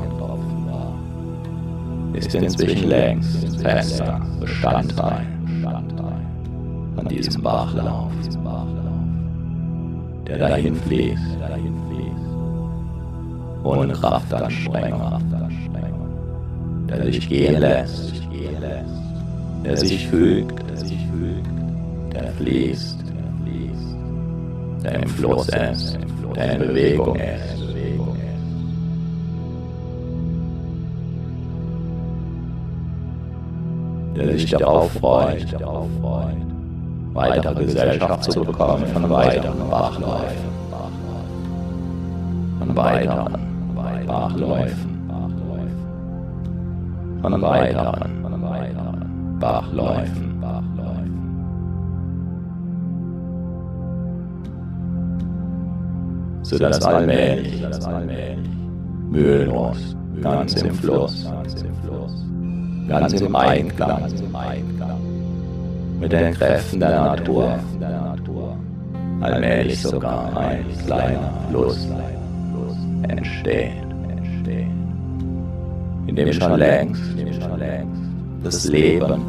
ist 2.20 2.36
inzwischen 2.36 2.90
längst 2.90 3.62
fester 3.62 4.20
Bestandteil 4.40 5.26
von 6.96 7.08
diesem 7.08 7.42
Bachlauf, 7.42 8.12
der 10.28 10.38
dahin 10.38 10.76
fließt, 10.76 11.38
ohne 13.64 13.94
Kraftanstrengung, 13.94 15.22
der 16.90 17.06
sich 17.06 17.30
gehen 17.30 17.60
lässt, 17.62 18.14
der 19.64 19.78
sich 19.78 20.08
fügt, 20.08 20.60
der 22.14 22.28
fließt, 22.34 22.98
der 24.84 24.96
im 24.96 25.08
Fluss 25.08 25.48
ist, 25.50 25.98
der 26.36 26.54
in 26.54 26.60
Bewegung 26.60 27.16
ist. 27.16 27.59
Der 34.20 34.38
sich 34.38 34.52
darauf 34.52 34.92
freut, 34.92 35.46
weitere 37.14 37.66
Gesellschaft 37.66 38.32
zu 38.32 38.44
bekommen 38.44 38.86
von 38.88 39.10
weiteren 39.10 39.70
Bachläufen, 39.70 40.50
von 42.60 42.76
weiteren 42.76 43.38
Bachläufen, 44.06 45.10
von 47.22 47.42
weiteren 47.42 49.40
Bachläufen. 49.40 50.30
sodass 56.50 56.84
allmählich, 56.84 57.64
mühelos, 59.10 59.96
ganz 60.22 60.62
im 60.62 60.74
Fluss, 60.74 61.26
ganz 61.26 61.62
im 61.62 61.76
Einklang 62.92 64.04
mit 66.00 66.12
den 66.12 66.34
Kräften 66.34 66.80
der 66.80 66.90
Natur, 66.90 67.60
allmählich 69.22 69.82
sogar 69.82 70.36
ein 70.38 70.66
kleiner 70.86 71.32
Fluss 71.50 71.88
entsteht, 73.08 73.74
in 76.08 76.16
dem 76.16 76.34
schon 76.34 76.58
längst 76.58 77.02
das 78.44 78.66
Leben 78.66 79.22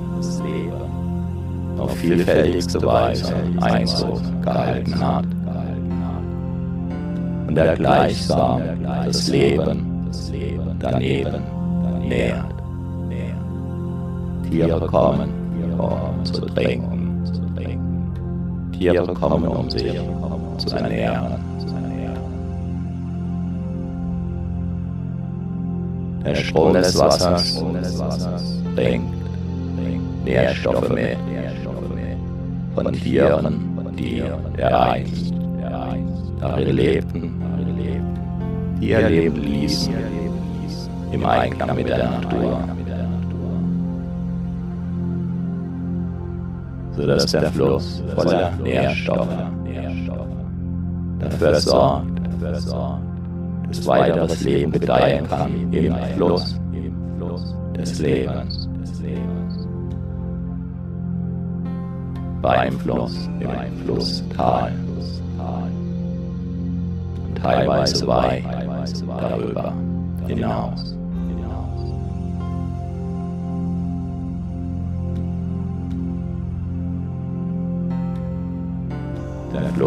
auf 1.78 1.96
vielfältigste 1.96 2.82
Weise 2.82 3.34
Einzug 3.60 4.20
gehalten 4.42 5.00
hat. 5.00 5.24
Und 7.48 7.58
er 7.58 7.74
gleichsam 7.74 8.62
das 9.04 9.28
Leben 9.28 10.08
daneben 10.78 11.42
nährt. 12.06 12.59
Tiere 14.50 14.86
kommen, 14.86 15.30
um 15.78 16.24
zu 16.24 16.40
trinken. 16.46 17.24
Tiere 18.72 19.14
kommen, 19.14 19.48
um 19.48 19.70
sich 19.70 20.00
zu 20.58 20.76
ernähren. 20.76 21.34
Der 26.24 26.34
Strom 26.34 26.74
des 26.74 26.98
Wassers 26.98 27.62
bringt 28.74 29.04
Nährstoffe 30.24 30.88
mit. 30.90 31.16
von 32.74 32.92
Tieren, 32.92 33.78
die 33.98 34.22
dereinst 34.56 35.32
darin 36.40 36.76
lebten, 36.76 37.42
die 38.80 38.90
ihr 38.90 39.08
Leben. 39.08 39.42
Ließen 39.42 39.94
im 41.12 41.26
Einklang 41.26 41.74
mit 41.74 41.88
der 41.88 42.10
Natur. 42.10 42.60
Sodass 47.00 47.26
der 47.26 47.50
Fluss 47.50 48.02
voller 48.14 48.52
Nährstoffe 48.62 49.28
dafür 51.18 51.54
sorgt, 51.60 52.20
dass 53.68 53.86
weiteres 53.86 54.42
Leben 54.42 54.72
gedeihen 54.72 55.26
kann 55.28 55.72
im 55.72 55.94
Fluss 56.16 56.60
des 57.76 57.98
Lebens. 58.00 58.68
Beim 62.42 62.78
Fluss, 62.80 63.28
im 63.40 63.50
Flusstal. 63.84 64.72
Und 67.26 67.38
teilweise 67.42 68.06
weit 68.06 68.44
darüber 69.20 69.74
hinaus. 70.26 70.99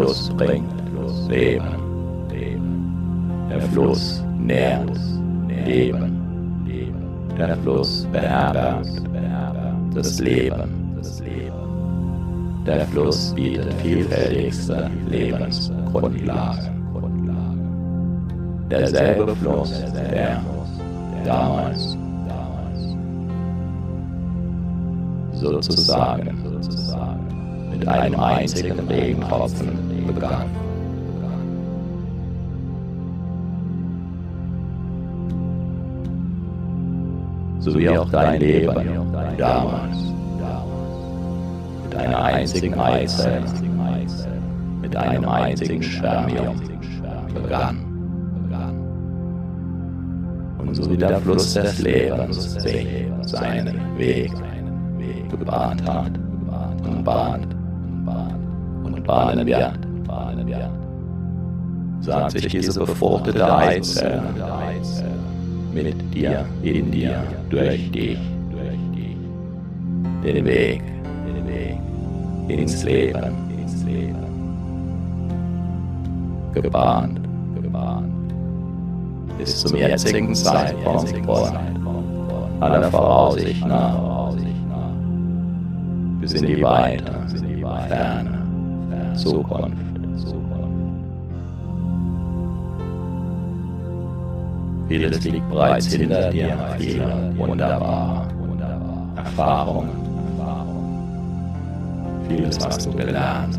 Fluss 0.04 0.28
bringt 0.36 0.70
Leben. 1.30 1.64
Der 3.48 3.60
Fluss 3.62 4.22
nährt 4.38 5.00
Leben. 5.64 6.20
Der 7.38 7.56
Fluss 7.56 8.06
beherbergt 8.12 9.02
das 9.94 10.20
Leben. 10.20 11.00
Der 12.66 12.86
Fluss 12.88 13.32
bietet 13.34 13.72
vielfältigste 13.82 14.90
Lebensgrundlagen. 15.08 16.84
Derselbe 18.70 19.34
Fluss, 19.36 19.84
der 19.94 20.42
damals 21.24 21.96
sozusagen 25.32 26.54
mit 27.70 27.88
einem 27.88 28.20
einzigen 28.20 28.78
Regentropfen 28.88 29.93
begann. 30.12 30.50
So 37.60 37.78
wie 37.78 37.88
auch 37.88 38.10
dein 38.10 38.40
Leben 38.40 38.74
damals 39.38 39.96
mit 41.84 41.96
einer 41.96 42.22
einzigen 42.22 42.78
Eizelle, 42.78 43.46
mit 44.82 44.94
einem 44.94 45.26
einzigen 45.26 45.82
Spermium 45.82 46.60
begann. 47.32 47.78
Und 50.58 50.74
so 50.74 50.90
wie 50.90 50.96
der 50.96 51.18
Fluss 51.20 51.54
des 51.54 51.78
Lebens 51.80 52.52
sich 52.54 52.86
seinen 53.22 53.96
Weg 53.96 54.30
gebahnt 55.30 55.88
hat 55.88 56.12
und 56.86 57.02
bahnt 57.02 57.56
und 58.84 59.04
bahnen 59.04 59.46
wird, 59.46 59.78
sagt 62.00 62.32
sich 62.32 62.46
diese 62.46 62.80
befruchtete 62.80 63.56
Eizelle. 63.56 64.22
Mit 65.72 66.14
dir, 66.14 66.44
in 66.62 66.90
dir, 66.90 67.22
durch 67.50 67.90
dich, 67.90 68.18
den 70.22 70.44
Weg. 70.44 70.82
Ins 72.46 72.84
Leben, 72.84 73.34
gebahnt, 76.52 77.20
bis 79.38 79.60
zum 79.60 79.76
jetzigen 79.76 80.34
Zeitpunkt 80.34 81.14
aller 82.60 82.90
Voraussicht 82.90 83.66
nach. 83.66 84.34
Bis 86.20 86.34
in 86.34 86.46
die 86.46 86.62
weite, 86.62 87.12
ferne 87.88 89.14
Zukunft. 89.16 89.93
Vieles 94.88 95.24
liegt 95.24 95.48
bereits 95.48 95.92
hinter 95.92 96.30
dir, 96.30 96.56
viele 96.78 97.32
wunderbare 97.36 98.28
Erfahrungen. 99.16 99.90
Vieles 102.28 102.58
hast 102.64 102.86
du 102.86 102.92
gelernt. 102.92 103.58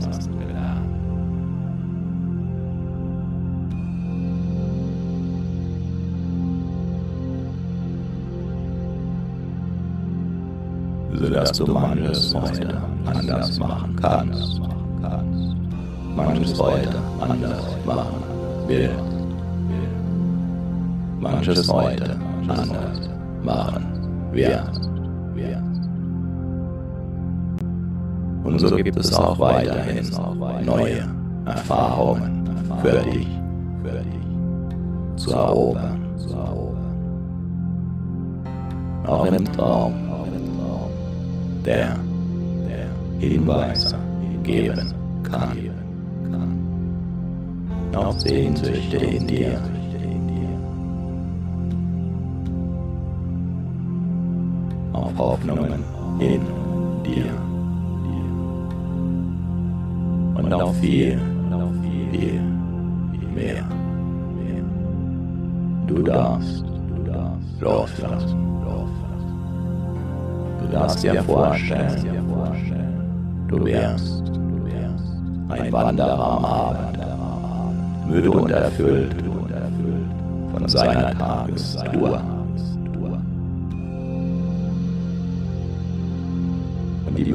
sodass 11.20 11.52
du 11.54 11.66
manches 11.68 12.36
heute 12.36 12.82
anders 13.06 13.60
machen 13.60 13.96
kannst. 14.02 14.62
Manches 16.16 16.60
heute 16.60 16.96
anders 17.20 17.64
machen 17.86 18.24
will. 18.68 19.15
Manches 21.32 21.68
heute 21.68 22.16
anders 22.48 23.10
machen 23.44 23.86
wird. 24.32 24.64
Und 28.44 28.60
so 28.60 28.76
gibt 28.76 28.96
es 29.00 29.12
auch 29.14 29.40
weiterhin 29.40 30.08
neue 30.64 31.08
Erfahrungen 31.46 32.48
für 32.82 33.00
dich 33.00 33.28
zu 35.16 35.32
erobern. 35.32 36.02
Auch 39.08 39.26
im 39.26 39.46
Traum 39.54 39.94
der 41.66 41.96
Hinweise 43.20 43.96
geben 44.44 44.94
kann. 45.24 45.58
Auch 47.96 48.20
Sehnsüchte 48.20 48.98
in 48.98 49.26
dir. 49.26 49.60
Hoffnungen 55.18 55.84
in 56.20 56.42
dir. 57.04 57.32
Und 60.36 60.54
auch 60.54 60.74
viel, 60.76 61.20
viel, 61.82 62.42
mehr. 63.34 63.64
Du 65.88 66.02
darfst 66.02 66.66
loslassen. 67.60 68.46
Du 70.62 70.72
darfst 70.72 71.04
dir 71.04 71.24
vorstellen, 71.24 72.26
du 73.48 73.66
wärst 73.66 74.24
ein 75.50 75.72
Wanderer 75.72 76.38
am 76.38 76.46
Abend, 76.46 76.98
müde 78.10 78.32
und 78.32 78.52
erfüllt 78.52 79.16
von 80.52 80.68
seiner 80.68 81.18
Tagestour. 81.18 82.35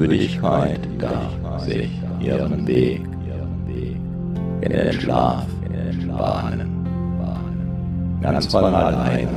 Müdigkeit 0.00 0.80
darf 0.98 1.60
sich 1.64 1.90
ihren 2.20 2.66
Weg. 2.66 3.02
In 4.62 4.72
den 4.72 4.92
Schlaf 4.92 5.46
bahnen, 6.18 6.70
ganz 8.22 8.46
von 8.46 8.64
alleine 8.64 9.28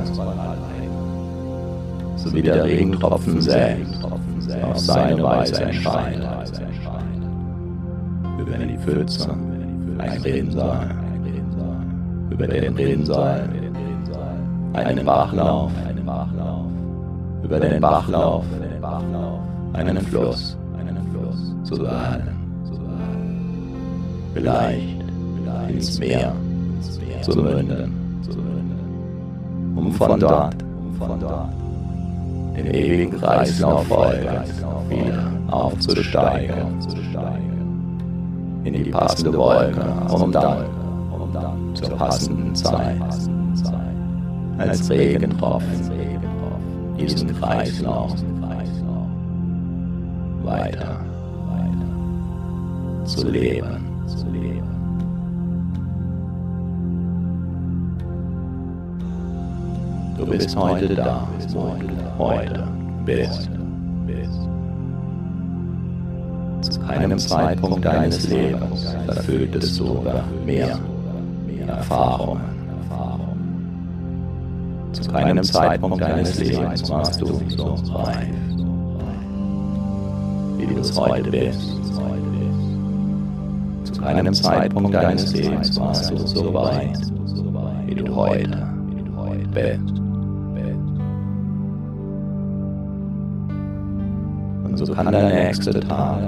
so 2.16 2.32
wie 2.32 2.42
der 2.42 2.64
Regentropfen 2.64 3.40
selbst 3.40 4.02
auf 4.04 4.78
seine 4.78 5.22
Weise 5.22 5.62
entscheidet. 5.62 6.26
Über 8.38 8.56
die 8.56 8.78
Pfütze, 8.78 9.30
ein 9.98 10.22
Rinnsal, 10.22 10.90
über 12.30 12.46
den 12.46 12.74
Rinnsal, 12.74 13.48
einen 14.72 15.04
Bachlauf, 15.04 15.70
über 17.42 17.60
den 17.60 17.80
Bachlauf, 17.80 18.44
einen 19.74 20.00
Fluss, 20.00 20.53
zu 21.74 21.82
werden. 21.82 22.28
Vielleicht 24.34 25.04
ins 25.68 25.98
Meer 25.98 26.32
zu 27.22 27.38
münden, 27.38 28.20
um 29.76 29.92
von 29.92 30.20
dort 30.20 30.56
den 32.56 32.66
ewigen 32.66 33.18
Kreislauf 33.18 33.88
wieder 34.88 35.32
aufzusteigen. 35.50 36.78
In 38.64 38.72
die 38.72 38.90
passende 38.90 39.36
Wolke, 39.36 39.84
um 40.10 40.32
dann 40.32 40.64
zur 41.74 41.90
passenden 41.90 42.54
Zeit. 42.54 42.96
Als 44.56 44.88
Regentropfen 44.88 45.90
diesen 46.96 47.34
Kreislauf 47.38 48.14
weiter 50.44 51.13
zu 53.04 53.28
leben. 53.28 53.84
Du 60.16 60.26
bist 60.26 60.56
heute 60.56 60.94
da, 60.94 61.28
heute 62.18 62.68
bist. 63.04 63.50
Zu 66.62 66.80
keinem 66.80 67.18
Zeitpunkt 67.18 67.84
deines 67.84 68.26
Lebens 68.28 68.94
erfülltest 69.06 69.78
du 69.78 69.98
über 70.00 70.24
mehr 70.46 70.78
Erfahrungen. 71.66 72.40
Zu 74.92 75.10
keinem 75.10 75.44
Zeitpunkt 75.44 76.00
deines 76.00 76.38
Lebens 76.38 76.88
warst 76.88 77.20
du 77.20 77.40
so 77.48 77.74
reif, 77.92 78.28
wie 80.56 80.66
du 80.66 80.80
es 80.80 80.96
heute 80.98 81.30
bist. 81.30 81.83
Zu 84.04 84.10
keinem 84.10 84.34
Zeitpunkt 84.34 84.94
deines 84.94 85.32
Lebens 85.32 85.80
warst 85.80 86.10
du 86.10 86.18
so 86.18 86.52
weit, 86.52 86.98
wie 87.86 87.94
du 87.94 88.14
heute 88.14 88.68
bist. 89.54 89.98
Und 94.62 94.76
so 94.76 94.92
kann 94.92 95.10
der 95.10 95.46
nächste 95.46 95.80
Tag 95.80 96.18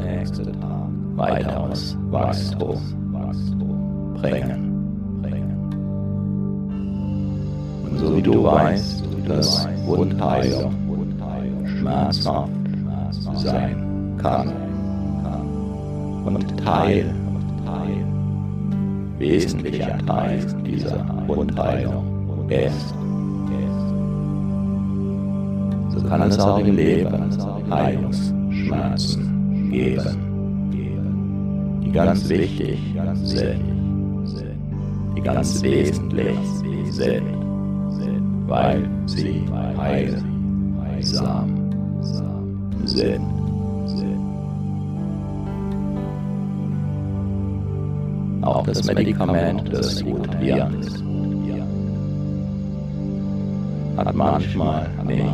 weiteres 1.16 1.98
Wachstum 2.10 2.80
bringen. 4.22 4.72
Und 7.84 7.98
so 7.98 8.16
wie 8.16 8.22
du 8.22 8.42
weißt, 8.42 9.04
dass 9.28 9.68
Wundheilung 9.84 10.72
schmerzhaft 11.66 12.50
sein 13.34 14.16
kann 14.16 14.50
und 16.24 16.64
Teil, 16.64 17.14
wesentlicher 19.18 19.98
Teil 20.06 20.46
dieser 20.64 21.04
Wundheilung 21.26 22.48
ist, 22.48 22.94
so 25.90 26.00
kann 26.08 26.22
es 26.22 26.38
auch 26.38 26.58
im 26.58 26.76
Leben 26.76 27.70
Heilungsschmerzen 27.70 29.70
geben, 29.70 30.70
die 31.82 31.90
ganz 31.90 32.28
wichtig 32.28 32.78
sind, 33.22 33.60
die 35.16 35.22
ganz 35.22 35.62
wesentlich 35.62 36.36
sind, 36.90 37.24
weil 38.46 38.88
sie 39.06 39.42
heilsam 39.76 41.50
sind. 42.84 43.35
Auch 48.46 48.64
das 48.64 48.84
Medikament 48.84 49.72
des 49.72 50.04
Gutwirns 50.04 51.02
hat 53.96 54.14
manchmal 54.14 54.88
nicht 55.04 55.24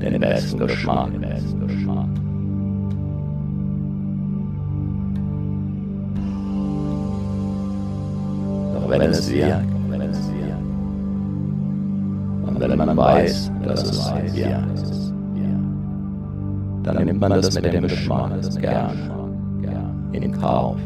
den 0.00 0.20
besten 0.20 0.58
Geschmack. 0.58 1.10
Doch 8.72 8.88
wenn 8.88 9.02
es 9.02 9.28
wirkt, 9.32 9.64
und 12.46 12.60
wenn 12.60 12.78
man 12.78 12.96
weiß, 12.96 13.50
dass 13.64 13.82
es 13.82 14.12
wirkt, 14.32 14.84
dann 16.84 17.04
nimmt 17.04 17.20
man 17.20 17.32
das 17.32 17.52
mit 17.52 17.64
dem 17.64 17.82
Geschmack 17.82 18.30
gern 18.60 19.10
in 20.12 20.30
Kauf. 20.40 20.78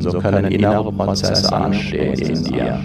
So 0.00 0.18
können 0.18 0.46
innere 0.46 0.92
Prozesse 0.92 1.52
anstehen 1.52 2.14
in 2.14 2.44
dir, 2.44 2.78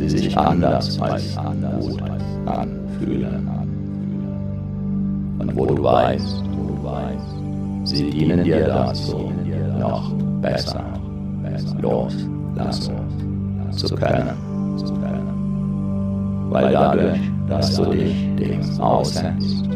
die 0.00 0.08
sich 0.08 0.36
anders 0.36 1.00
als 1.00 1.36
gut 1.80 2.02
anfühlen. 2.46 3.48
Und 5.38 5.56
wo 5.56 5.66
du 5.66 5.82
weißt, 5.82 6.44
sie 7.84 8.10
dienen 8.10 8.44
dir 8.44 8.66
dazu, 8.66 9.32
noch 9.78 10.12
besser 10.40 10.84
loslassen 11.80 12.94
zu 13.72 13.94
können. 13.94 14.30
Weil 16.50 16.72
dadurch, 16.72 17.20
dass 17.48 17.76
du 17.76 17.84
dich 17.86 18.14
dem 18.36 18.80
aussetzt, 18.80 19.68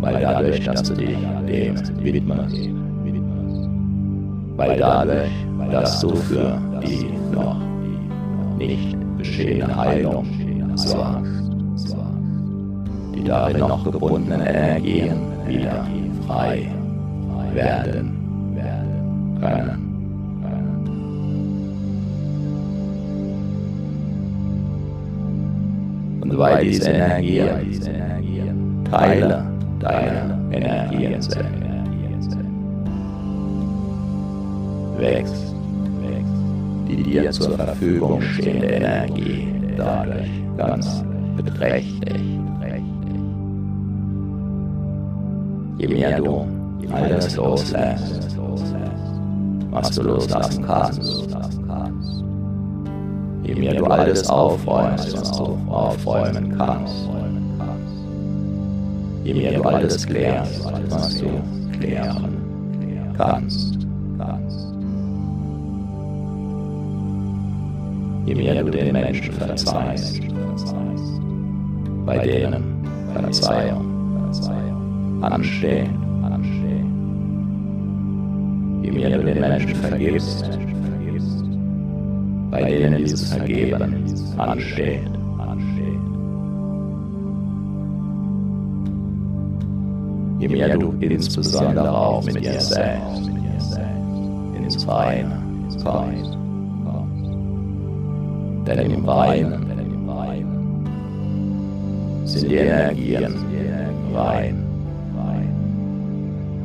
weil 0.00 0.20
dadurch, 0.20 0.64
dass 0.64 0.82
du 0.82 0.94
dich 0.94 1.16
dem 1.46 1.76
widmest, 2.02 2.68
weil 4.56 4.78
dadurch, 4.78 5.30
dass 5.70 6.00
du 6.00 6.14
für 6.16 6.58
die 6.82 7.10
noch 7.34 7.60
nicht 8.58 8.96
geschehene 9.18 9.76
Heilung 9.76 10.26
sorgst, 10.74 11.96
die 13.14 13.24
darin 13.24 13.58
noch 13.58 13.84
gebundenen 13.84 14.40
Energien 14.40 15.20
wieder 15.46 15.86
frei 16.26 16.66
werden 17.52 18.16
können. 19.40 19.86
Und 26.20 26.38
weil 26.38 26.64
diese 26.64 26.90
Energien 26.90 28.84
Teile 28.90 29.49
deiner 29.80 30.38
Energien 30.52 31.20
sind, 31.20 31.46
wächst 34.98 35.50
die 36.90 37.02
dir 37.02 37.30
zur 37.30 37.56
Verfügung 37.56 38.20
stehende 38.20 38.66
Energie 38.66 39.48
dadurch 39.76 40.30
ganz 40.56 41.04
beträchtlich. 41.36 42.22
Je 45.78 45.88
mehr 45.88 46.20
du 46.20 46.44
alles 46.92 47.36
loslässt, 47.36 48.36
was 49.70 49.90
du 49.92 50.02
loslassen 50.02 50.64
kannst, 50.66 51.34
je 53.44 53.54
mehr 53.54 53.74
du 53.74 53.84
alles 53.86 54.28
aufräumst, 54.28 55.16
was 55.16 55.32
du 55.38 55.58
aufräumen 55.68 56.54
kannst, 56.58 57.08
je 59.24 59.34
mehr 59.34 59.52
du 59.52 59.62
alles 59.62 60.06
klärst, 60.06 60.64
was 60.88 61.18
du 61.18 61.28
klären 61.78 63.14
kannst, 63.16 63.78
je 68.26 68.34
mehr 68.34 68.62
du 68.62 68.70
den 68.70 68.92
Menschen 68.92 69.32
verzeihst, 69.32 70.20
bei 72.06 72.18
denen 72.18 72.64
Verzeihung 73.12 73.86
ansteht, 75.22 75.90
je 78.82 78.90
mehr 78.90 79.18
du 79.18 79.24
den 79.24 79.40
Menschen 79.40 79.74
vergibst, 79.76 80.48
bei 82.50 82.64
denen 82.64 82.96
dieses 82.98 83.32
Vergeben 83.32 84.04
ansteht. 84.38 85.19
Je 90.40 90.48
mehr 90.48 90.78
du 90.78 90.94
insbesondere 91.00 91.94
auch 91.94 92.24
mit 92.24 92.42
dir 92.42 92.58
selbst 92.58 93.30
ins 94.56 94.88
Reine 94.88 95.42
kommst. 95.84 96.38
Denn 98.66 98.90
im 98.90 99.04
Reinen 99.08 99.70
sind 102.24 102.50
die 102.50 102.56
Energien 102.56 103.34
rein, 104.14 104.64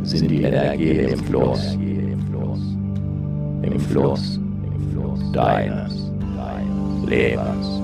sind 0.03 0.32
die 0.32 0.43
Energien 0.43 1.09
im 1.09 1.19
Fluss, 1.19 1.78
im 3.61 3.80
Fluss 3.80 4.39
deines 5.34 6.11
Lebens. 7.05 7.74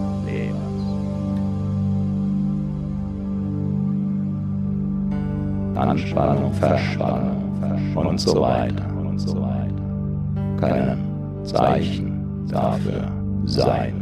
Anspannung, 5.81 6.53
Verspannung 6.53 7.41
und 7.95 8.19
so 8.19 8.39
weiter 8.39 8.85
und 9.03 9.17
so 9.19 9.35
weiter. 9.35 9.71
Können 10.57 10.99
Zeichen 11.43 12.45
dafür 12.47 13.03
sein. 13.45 13.93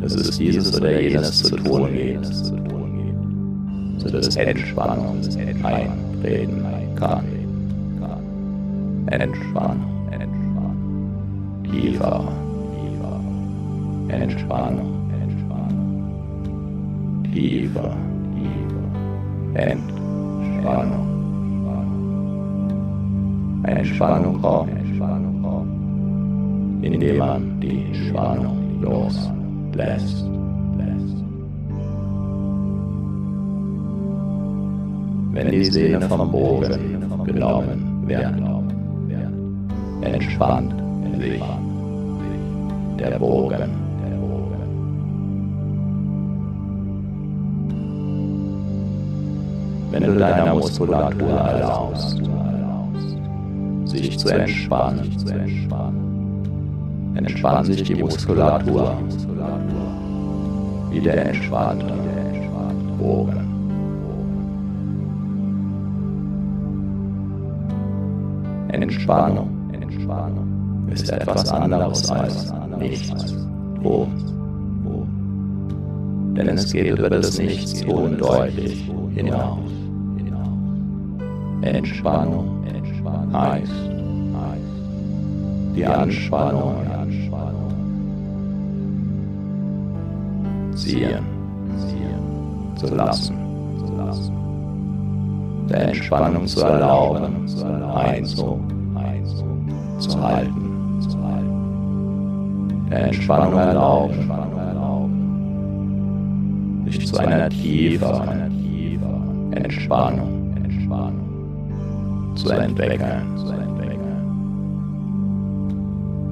Dass 0.00 0.14
es 0.16 0.36
dieses 0.36 0.76
oder 0.76 1.00
jenes 1.00 1.42
zu 1.44 1.56
tun 1.56 1.88
gibt, 1.94 2.26
sodass 4.00 4.36
Entspannung 4.36 5.20
eintreten 5.62 6.64
kann. 6.96 7.24
Entspannung, 9.06 10.08
Entspannung, 10.10 11.62
tiefer, 11.70 12.24
Entspannung, 14.08 14.93
tiefer, 17.34 17.96
tiefer, 18.34 18.86
Entspannung. 19.54 21.14
Entspannung 23.64 24.40
kommt, 24.40 24.70
indem 26.84 27.16
man 27.18 27.60
die 27.60 27.94
Spannung 27.94 28.80
loslässt. 28.80 30.24
Wenn 35.32 35.50
die 35.50 35.64
Sehne 35.64 36.00
vom 36.02 36.30
Bogen 36.30 37.24
genommen 37.24 38.04
wird, 38.06 38.34
entspannt 40.02 40.74
sich 41.18 41.42
der 42.98 43.18
Bogen. 43.18 43.83
Wenn 49.94 50.02
du 50.02 50.18
deiner 50.18 50.52
Muskulatur 50.56 51.30
erlaubst, 51.30 52.20
sich 53.84 54.18
zu 54.18 54.28
entspannen, 54.28 55.08
entspannt 57.14 57.66
sich 57.66 57.84
die 57.84 57.94
Muskulatur 57.94 58.96
wie 60.90 60.98
der 60.98 61.26
entspannte 61.26 61.94
Bogen. 62.98 63.38
Entspannung 68.72 69.48
ist 70.90 71.08
etwas 71.08 71.48
anderes 71.52 72.10
als 72.10 72.52
nichts 72.80 73.32
tun. 73.80 74.08
Denn 76.36 76.48
es 76.48 76.72
geht 76.72 76.98
über 76.98 77.08
das 77.08 77.38
Nichtstun 77.38 78.18
deutlich 78.18 78.90
hinaus. 79.14 79.83
Entspannung 81.66 82.64
heißt, 83.32 83.72
die 85.74 85.86
Anspannung. 85.86 86.74
Ziehen. 90.74 91.24
Zu 92.76 92.94
lassen, 92.94 93.36
der 95.70 95.88
Entspannung 95.88 96.46
zu 96.46 96.60
erlauben, 96.60 97.46
einzuhalten 97.94 98.64
der 102.94 103.06
Entspannung 103.06 103.58
erlauben, 103.58 104.30
sich 106.86 107.06
zu 107.06 107.16
einer 107.18 107.48
tiefer 107.48 108.24
Entspannung 109.52 110.33
zu 112.34 112.50
entwickeln, 112.50 113.38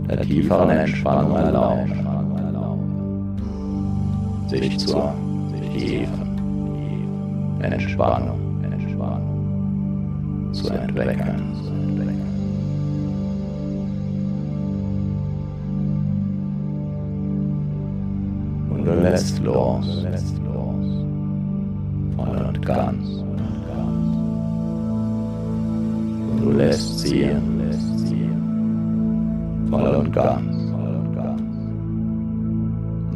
der 0.08 0.20
tieferen 0.22 0.70
Entspannung 0.70 1.36
erlauben, 1.36 2.06
sich 4.48 4.78
zur 4.78 5.14
tiefen 5.74 6.22
Entspannung 7.60 8.38
zu 10.52 10.68
entwickeln. 10.70 11.52
du 18.84 18.94
lässt 18.94 19.42
los. 19.42 20.04
Voll 22.16 22.46
und 22.48 22.66
ganz. 22.66 23.31
Du 26.42 26.50
lässt 26.50 26.98
ziehen. 26.98 27.40
Voll 29.70 29.94
und 29.94 30.12
ganz. 30.12 30.58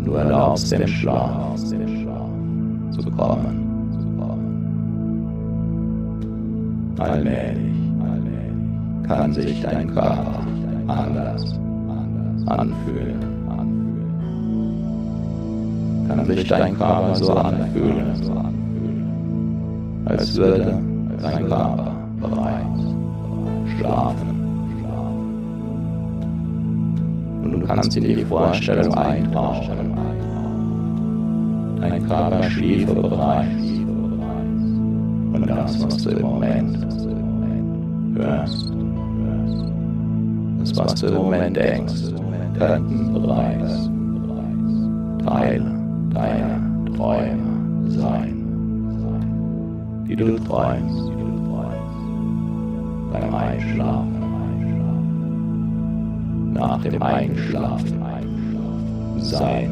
Du 0.05 0.13
erlaubst 0.13 0.71
dem 0.71 0.87
Schlaf 0.87 1.57
zu 1.65 3.11
kommen. 3.17 3.63
Allmählich 6.99 7.75
kann 9.09 9.33
sich 9.33 9.61
dein 9.61 9.93
Körper 9.93 10.47
anders 10.87 11.59
anfühlen 12.47 13.37
kann 16.09 16.25
sich 16.25 16.47
dein 16.49 16.77
Körper 16.77 17.15
so 17.17 17.33
anfühlen, 17.35 18.07
als 20.05 20.37
würde 20.37 20.79
dein 21.21 21.47
Körper 21.47 21.96
schlafen. 23.77 24.29
Und 27.43 27.53
du 27.53 27.67
kannst 27.67 27.97
in 27.97 28.05
die 28.05 28.25
Vorstellung 28.25 28.95
eintauchen, 28.95 29.97
dein 31.81 32.07
Körper 32.07 32.43
schliefe 32.51 32.95
bereits. 32.95 33.63
Und 35.33 35.47
das, 35.47 35.85
was 35.85 35.97
du 36.03 36.11
im 36.11 36.23
Moment 36.23 36.79
hörst, 38.17 38.73
das, 40.61 40.77
was 40.77 40.95
du 41.01 41.07
im 41.09 41.15
Moment 41.15 41.57
denkst, 41.57 42.13
könnten 42.59 43.13
bereits. 43.13 43.91
Teile 45.25 45.65
deine 46.15 46.85
Träume 46.97 47.91
sein, 47.91 48.35
die 50.09 50.17
du 50.17 50.39
träumst 50.39 51.16
beim 53.21 53.35
Einschlafen, 53.35 54.23
nach 56.53 56.81
dem 56.83 57.03
Einschlafen 57.03 58.03
sein, 59.19 59.71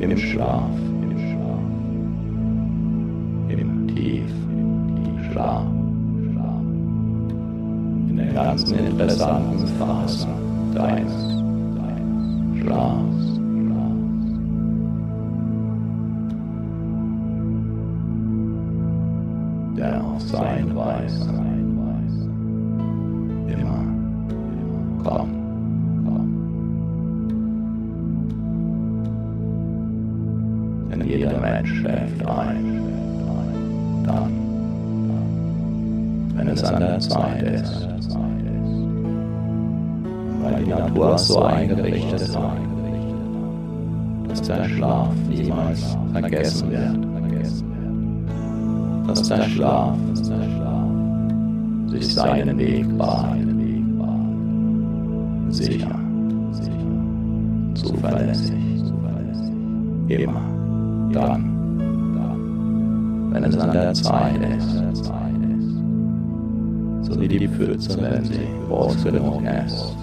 im 0.00 0.16
Schlaf, 0.16 0.70
im 3.48 3.88
Tiefschlaf, 3.88 5.66
in 8.08 8.16
der 8.16 8.32
ganzen 8.32 8.78
interessanten 8.78 9.66
Phase 9.78 10.28
deines 10.74 11.23
sein 20.18 20.74
weiß. 20.74 21.20
Immer. 23.52 23.84
Komm. 25.04 25.28
Denn 30.90 31.06
jeder 31.06 31.40
Mensch 31.40 31.72
schläft 31.80 32.26
ein. 32.26 32.82
Dann, 34.04 34.32
wenn 36.36 36.48
es 36.48 36.64
an 36.64 36.80
der 36.80 36.98
Zeit 37.00 37.42
ist. 37.42 37.88
Weil 40.42 40.62
die 40.62 40.70
Natur 40.70 41.18
so 41.18 41.42
eingerichtet 41.42 42.20
ist, 42.20 42.38
dass 44.28 44.42
der 44.42 44.64
Schlaf 44.68 45.14
niemals 45.28 45.96
vergessen 46.12 46.70
wird 46.70 47.13
dass 49.14 49.28
der 49.28 49.42
Schlaf. 49.44 49.96
Sich 51.86 52.14
seinen 52.14 52.58
Weg 52.58 52.98
bahnt. 52.98 53.54
Sicher, 55.48 56.00
zuverlässig, 57.74 58.56
immer, 60.08 60.42
dann, 61.12 61.44
wenn 63.30 63.44
es 63.44 63.56
an 63.56 63.70
der 63.70 63.94
Zeit 63.94 64.34
ist, 64.58 64.82
so 67.02 67.20
wie 67.20 67.28
die 67.28 67.46
Pfütze, 67.46 67.96
wenn 68.02 68.24
sie 68.24 68.48
groß 68.68 68.96
ist, 68.96 69.94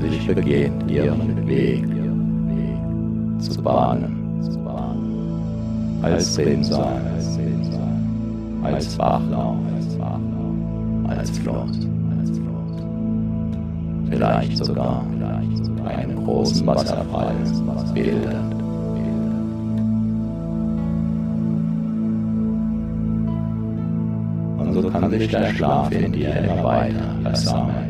sich 0.00 0.26
beginnt 0.26 0.90
ihren 0.90 1.46
Weg. 1.46 1.86
Zu 3.38 3.62
bahnen, 3.62 4.50
als 6.02 6.36
Rinnsal, 6.38 7.11
als 8.62 8.96
Bachlauf, 8.96 9.56
als 11.08 11.30
Fluss, 11.38 11.88
vielleicht 14.08 14.64
sogar 14.64 15.04
einen 15.84 16.24
großen 16.24 16.66
Wasserfall 16.66 17.34
bildet. 17.94 18.34
Und 24.58 24.72
so 24.72 24.90
kann 24.90 25.10
sich 25.10 25.28
der 25.28 25.52
Schlaf 25.54 25.90
in 25.90 26.12
dir 26.12 26.34
immer 26.36 26.64
weiter 26.64 27.16
versammeln. 27.22 27.88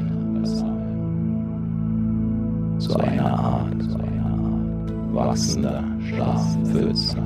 Zu 2.79 2.97
einer 2.99 3.39
Art 3.39 3.73
wachsender 5.13 5.85
Schlafpfütze, 6.09 7.17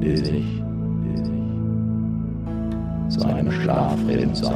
bis 0.00 0.20
sich 0.26 0.55
Schlafrinnsal 4.06 4.54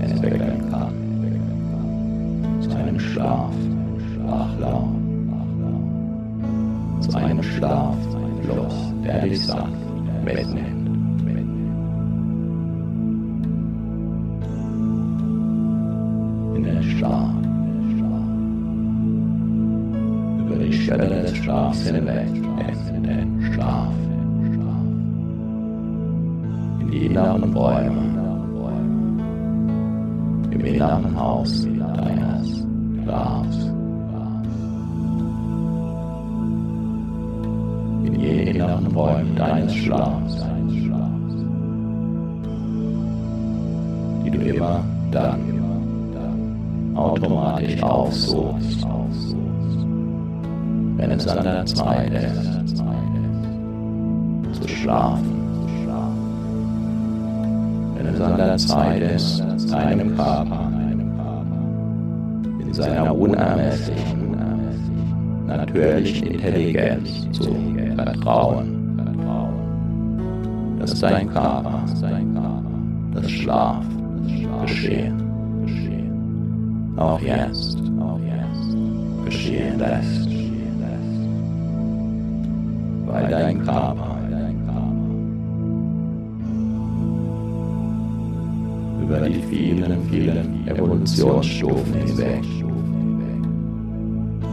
entwickeln 0.00 0.70
kann. 0.70 0.94
Zu 2.60 2.70
einem 2.76 3.00
Schlaf, 3.00 3.52
Schlaflauf, 4.14 4.88
zu 7.00 7.16
einem 7.16 7.42
Schlaffluss, 7.42 8.92
der 9.04 9.22
dich 9.22 9.44
sanft 9.44 9.74
mitnimmt. 10.24 10.88
In 16.56 16.62
den 16.64 16.82
Schlaf. 16.82 17.30
Über 20.46 20.56
die 20.64 20.72
Schwelle 20.72 21.22
des 21.22 21.36
Schlafs 21.36 21.80
hinweg 21.82 22.28
in 22.94 23.02
den 23.02 23.52
Schlaf. 23.52 23.92
In 26.80 26.90
die 26.90 27.06
inneren 27.06 27.52
Räume. 27.54 28.17
Im 30.64 31.18
Haus 31.18 31.64
deines 31.64 32.48
Schlafs. 33.02 33.56
In 38.04 38.20
jenen 38.20 38.46
inneren 38.46 38.86
Räumen 38.88 39.36
deines 39.36 39.74
Schlafs. 39.74 40.44
Die 44.24 44.30
du 44.30 44.38
immer 44.38 44.84
dann 45.10 45.58
automatisch 46.98 47.82
aufsuchst, 47.82 48.84
wenn 50.96 51.10
es 51.12 51.26
an 51.28 51.44
der 51.44 51.64
Zeit 51.66 52.12
ist, 52.12 52.76
zu 54.60 54.68
schlafen. 54.68 55.38
Wenn 57.96 58.06
es 58.06 58.20
an 58.20 58.36
der 58.36 58.56
Zeit 58.56 59.02
ist, 59.02 59.42
deinem 59.70 60.16
Körper 60.16 60.72
in 62.60 62.72
seiner 62.72 63.14
unermesslichen, 63.14 64.36
natürlichen 65.46 66.28
Intelligenz 66.28 67.26
zu 67.32 67.54
vertrauen, 67.96 68.74
dass 70.78 71.00
dein 71.00 71.28
Körper 71.28 71.84
das 73.12 73.30
Schlaf 73.30 73.84
geschehen, 74.62 75.22
auch 76.96 77.20
jetzt 77.20 77.78
geschehen 79.24 79.78
lässt, 79.78 80.28
weil 83.06 83.28
dein 83.28 83.62
Körper 83.64 84.07
über 89.28 89.36
die 89.36 89.42
vielen, 89.42 90.08
vielen 90.10 90.68
Evolutionsstufen 90.68 91.94
hinweg 91.94 92.44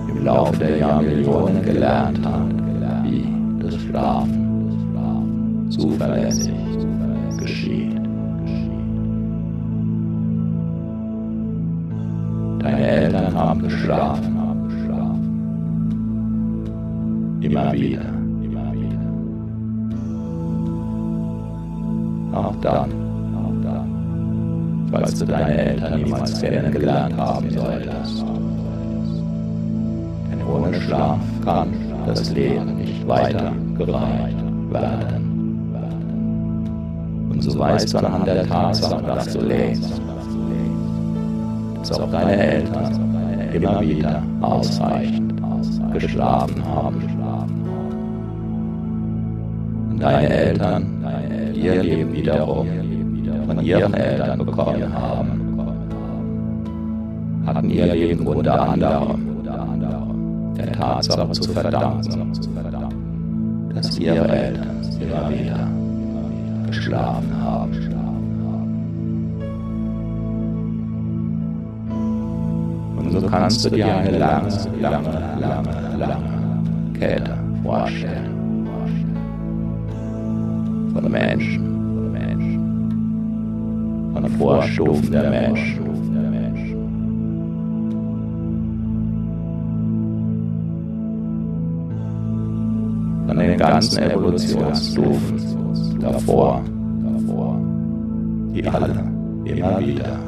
im 0.09 0.23
Laufe 0.23 0.57
der 0.57 0.78
Jahrmillionen 0.78 1.61
gelernt 1.63 2.19
hat, 2.26 3.03
wie 3.03 3.26
das 3.59 3.76
Schlafen 3.76 5.67
zuverlässig 5.69 6.53
geschieht. 7.38 7.95
Deine 12.59 12.88
Eltern 12.88 13.34
haben 13.34 13.61
geschlafen. 13.61 14.32
Immer 17.41 17.73
wieder. 17.73 18.01
Auch 22.34 22.55
dann, 22.61 23.05
falls 24.91 25.19
du 25.19 25.25
deine 25.25 25.57
Eltern 25.57 26.03
niemals 26.03 26.41
kennengelernt 26.41 27.17
haben 27.17 27.49
solltest. 27.49 28.23
Denn 30.31 30.43
ohne 30.47 30.81
Schlaf 30.81 31.19
kann 31.43 31.69
das 32.05 32.31
Leben 32.33 32.77
nicht 32.77 33.07
weiter 33.07 33.51
gereicht 33.77 34.38
werden. 34.69 35.25
Und 37.29 37.41
so 37.41 37.57
weißt 37.57 37.93
du 37.93 37.97
anhand 37.97 38.27
der 38.27 38.47
Tatsache, 38.47 39.03
dass 39.03 39.33
du 39.33 39.41
lebst, 39.41 40.01
dass 41.79 41.99
auch 41.99 42.11
deine 42.11 42.38
Eltern 42.38 43.01
immer 43.53 43.81
wieder 43.81 44.23
ausreichend 44.41 45.33
geschlafen 45.93 46.63
haben. 46.65 47.01
Und 49.89 49.99
deine 50.01 50.29
Eltern 50.29 50.86
ihr 51.53 51.81
Leben 51.81 52.13
wiederum 52.13 52.67
ihren 53.66 53.93
Eltern 53.93 54.45
bekommen 54.45 54.93
haben, 54.93 55.59
hatten 57.45 57.70
ihr 57.70 57.88
Leben 57.88 58.28
unter 58.28 58.70
anderem 58.70 59.36
der 60.57 60.72
Tatsache 60.72 61.32
zu 61.32 61.51
verdanken, 61.51 62.34
dass 63.74 63.99
ihre 63.99 64.28
Eltern 64.28 64.82
immer 65.01 65.30
wieder 65.30 65.68
geschlafen 66.68 67.43
haben. 67.43 67.72
Und 72.97 73.11
so 73.11 73.28
kannst 73.28 73.66
du 73.66 73.70
dir 73.70 73.95
eine 73.95 74.18
lange, 74.18 74.49
lange, 74.82 75.38
lange, 75.39 75.97
lange 75.97 76.36
Kette 76.97 77.38
vorstellen. 77.63 78.32
Von 80.93 81.11
Menschen, 81.11 81.64
von 84.26 84.38
Vorstufen 84.38 85.11
der 85.11 85.30
Menschen. 85.30 85.86
Von 93.28 93.38
den 93.38 93.57
ganzen 93.57 94.03
Evolutionsstufen. 94.03 95.55
Davor, 95.99 96.61
die 98.53 98.67
alle 98.67 99.03
immer 99.45 99.80
wieder 99.80 100.19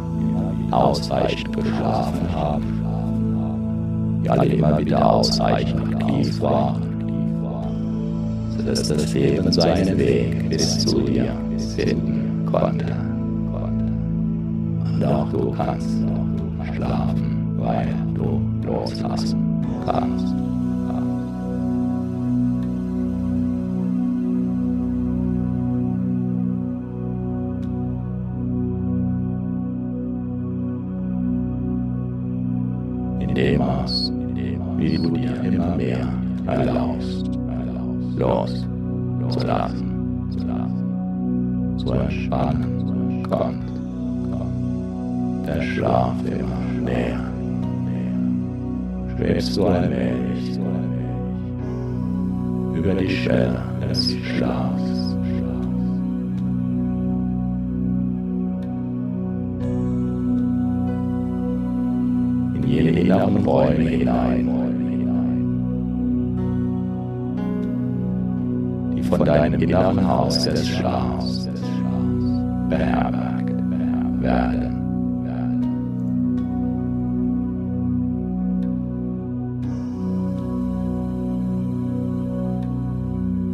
ausreichend 0.72 1.56
geschlafen 1.56 2.34
haben, 2.34 4.22
die 4.24 4.30
alle 4.30 4.46
immer 4.46 4.78
wieder 4.80 5.14
ausreichend 5.14 5.96
aktiv 5.96 6.42
waren, 6.42 6.82
sodass 8.58 8.88
das 8.88 9.14
Leben 9.14 9.52
seinen 9.52 9.98
Weg 9.98 10.50
bis 10.50 10.80
zu 10.80 11.02
dir 11.02 11.32
finden 11.76 12.46
konnte. 12.52 13.07
Auch 15.06 15.32
du 15.32 15.52
kannst 15.52 15.90
schlafen, 16.74 17.56
weil 17.58 17.94
du 18.16 18.42
loslassen 18.66 19.62
kannst. 19.86 20.47
Haus 70.28 70.44
des 70.44 70.68
Schlafs 70.68 71.48
beherbergt 72.68 73.50
werden. 74.22 74.74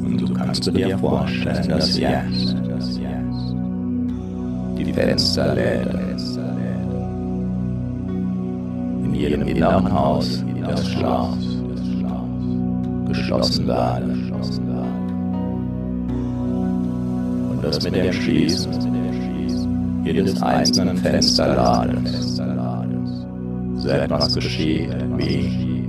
Und 0.04 0.18
du 0.20 0.34
kannst 0.34 0.66
du 0.66 0.72
dir 0.72 0.98
vorstellen, 0.98 1.70
dass 1.70 1.96
jetzt 1.96 2.56
die 4.76 4.94
Fensterläden 4.94 6.00
in 9.04 9.14
jedem 9.14 9.44
inneren 9.44 9.94
Haus 9.94 10.44
des 10.68 10.88
Schlafs 10.88 11.46
geschlossen 13.08 13.68
werden. 13.68 14.13
Dass 17.64 17.82
mit 17.82 17.96
dem 17.96 18.12
Schließen 18.12 20.04
jedes 20.04 20.42
einzelnen 20.42 20.98
Fensterladens 20.98 22.42
so 23.78 23.90
etwas 23.90 24.34
geschieht, 24.36 24.90
wie 25.18 25.88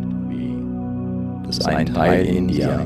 dass 1.46 1.64
ein 1.66 1.86
Teil 1.86 2.24
in 2.24 2.46
dir 2.46 2.80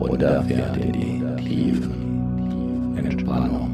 runterfährt 0.00 0.76
in 0.76 0.92
die 0.92 1.22
tiefen 1.44 2.96
Entspannung. 2.96 3.70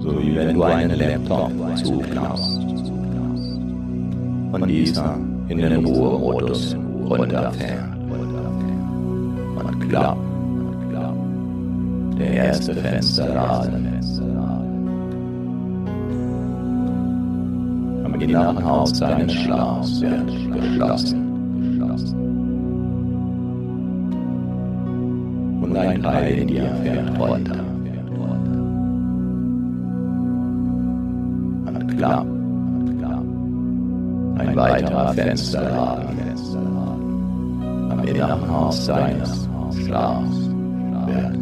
So 0.00 0.22
wie 0.22 0.36
wenn 0.36 0.54
du 0.54 0.62
einen 0.62 0.96
Laptop 0.96 1.50
zuklappst 1.76 2.60
und 4.52 4.68
dieser 4.68 5.18
in 5.48 5.58
den 5.58 5.84
Ruhemodus 5.84 6.76
runterfährt 7.08 7.96
und 9.56 9.88
klappt 9.88 10.20
der 12.18 12.32
erste 12.32 12.74
Fensterladen. 12.74 13.86
Am 18.04 18.14
inneren 18.20 18.64
Haus 18.64 18.96
seines 18.96 19.32
Schlafs 19.32 20.00
wird 20.00 20.52
geschlossen. 20.52 21.22
Und 25.62 25.76
ein 25.76 26.02
Teil 26.02 26.38
in 26.38 26.48
dir 26.48 26.74
fährt 26.82 27.18
runter. 27.18 27.64
Und 31.66 31.98
klappt 31.98 32.26
ein 34.38 34.56
weiterer 34.56 35.12
Fensterladen 35.12 36.16
inneren 38.06 38.50
Haus 38.50 38.86
seines 38.86 39.48
Schlafs 39.84 40.50
wird 41.06 41.36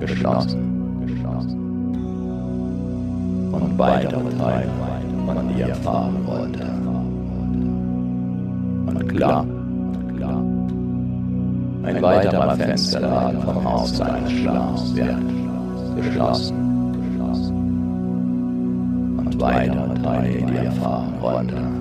geschlossen. 0.00 0.64
Und 3.52 3.78
weitere 3.78 4.30
Teile 4.36 4.70
von 5.26 5.48
dir 5.56 5.74
fahren 5.76 6.16
runter. 6.26 6.66
Und 8.86 9.08
klar, 9.08 9.44
ein 11.84 12.02
weiterer 12.02 12.56
Fensterladen 12.56 13.40
vom 13.40 13.64
Haus 13.64 13.96
seines 13.96 14.32
Schlafs 14.32 14.94
wird 14.94 15.16
geschlossen. 15.96 16.56
Und 19.18 19.40
weitere 19.40 19.94
Teile 20.02 20.28
in 20.28 20.46
dir 20.46 20.70
fahren 20.72 21.14
runter. 21.20 21.77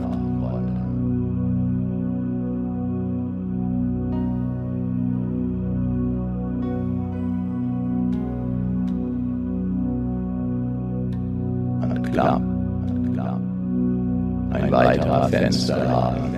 Fensterladen 15.48 16.36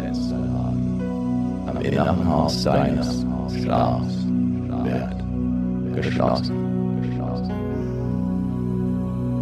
am 1.65 1.81
inneren 1.81 2.29
Haus 2.29 2.61
seines 2.61 3.25
Schlafs 3.59 4.27
wird 4.83 5.95
geschlossen. 5.95 6.55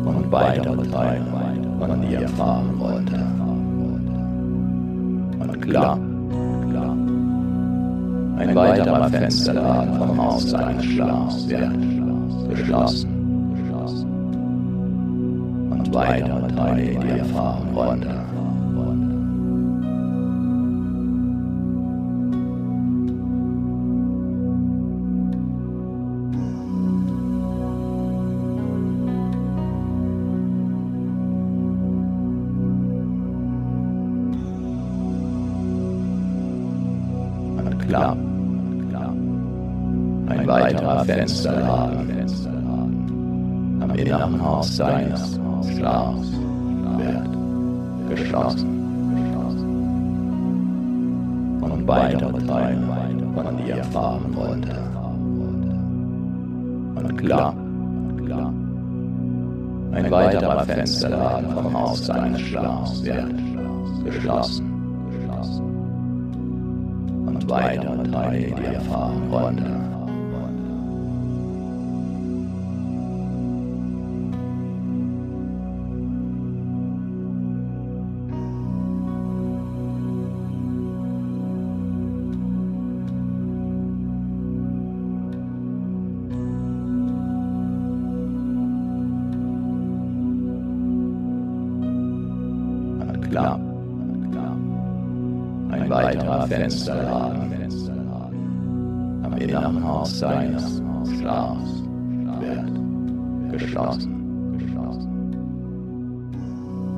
Und 0.05 0.31
weitere 0.31 0.87
Teile 0.87 1.21
von 1.79 2.01
dir 2.01 2.29
fahren 2.29 2.69
runter. 2.79 3.27
Und 5.41 5.61
klar, 5.61 5.99
ein 8.37 8.55
weiterer 8.55 9.09
Fensterladen 9.09 9.97
vom 9.97 10.23
Haus 10.23 10.49
seines 10.49 10.85
Schlafs 10.85 11.49
wird 11.49 11.73
geschlossen 12.47 13.09
und 15.71 15.93
weitere 15.93 16.47
Teile 16.55 16.99
dir 16.99 17.25
fahren 17.25 17.67
runter. 17.75 18.26
Weiterer 41.27 42.05
Fensterladen 42.05 43.81
am 43.81 43.91
inneren 43.95 44.41
Haus 44.41 44.77
seines 44.77 45.39
Schlafs 45.75 46.31
wird 46.97 47.27
geschlossen. 48.09 48.69
Und 51.61 51.87
weitere 51.87 52.45
Teile 52.45 52.77
von 53.35 53.57
dir 53.57 53.83
fahren 53.83 54.33
runter. 54.35 54.77
Und 56.95 57.17
klar, 57.17 57.53
ein 59.91 60.11
weiterer 60.11 60.63
Fensterladen 60.63 61.49
vom 61.51 61.77
Haus 61.77 62.05
seines 62.05 62.41
Schlafs 62.41 63.03
wird 63.03 63.33
geschlossen. 64.05 64.65
Und 67.25 67.49
weitere 67.49 68.03
Teile 68.11 68.37
in 68.37 68.55
dir 68.55 68.79
fahren 68.81 69.21
runter. 69.29 69.86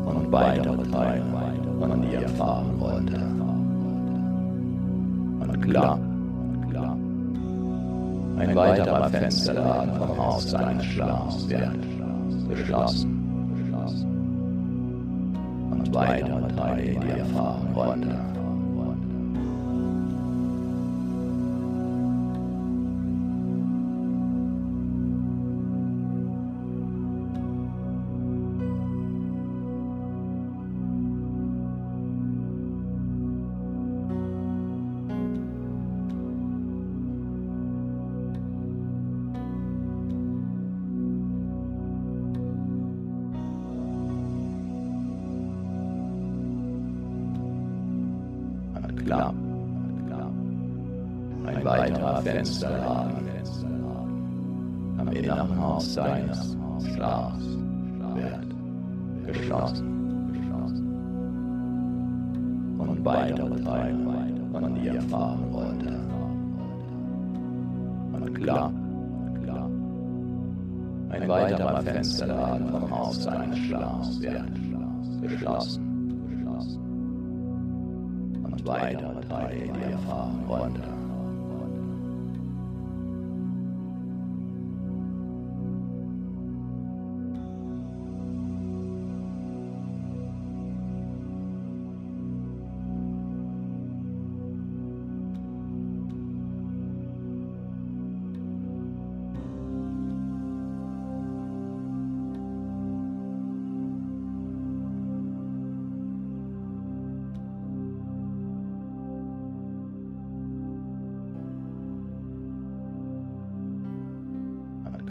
Und 0.10 0.32
weitere 0.32 0.84
Teile 0.92 1.24
von 1.80 2.02
dir 2.02 2.30
fahren 2.30 2.72
runter. 2.80 3.22
Und 5.42 5.62
klar, 5.62 6.00
ein 8.38 8.56
weiterer 8.56 9.10
Fensterladen 9.10 9.96
vom 9.98 10.18
Haus 10.18 10.50
seines 10.50 10.86
Schlafs 10.86 11.50
wird 11.50 11.76
geschlossen 12.50 13.20
und 15.72 15.94
weitere 15.94 16.48
Teile 16.56 16.82
in 16.82 17.02
dir 17.02 17.26
fahren 17.26 18.39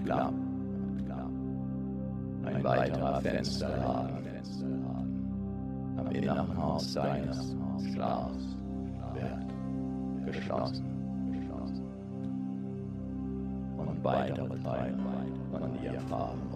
Klamm. 0.09 0.34
Ein 2.46 2.64
weiterer 2.64 3.20
Fensterladen 3.20 4.16
am 5.98 6.06
inneren 6.12 6.56
Haus 6.56 6.94
deines 6.94 7.54
Schlafs 7.92 8.56
wird 9.12 10.34
geschlossen. 10.34 10.86
Und 13.76 14.02
weitere 14.02 14.59
Teile 14.61 14.96
von 15.50 15.78
dir 15.78 16.00
fahren. 16.09 16.47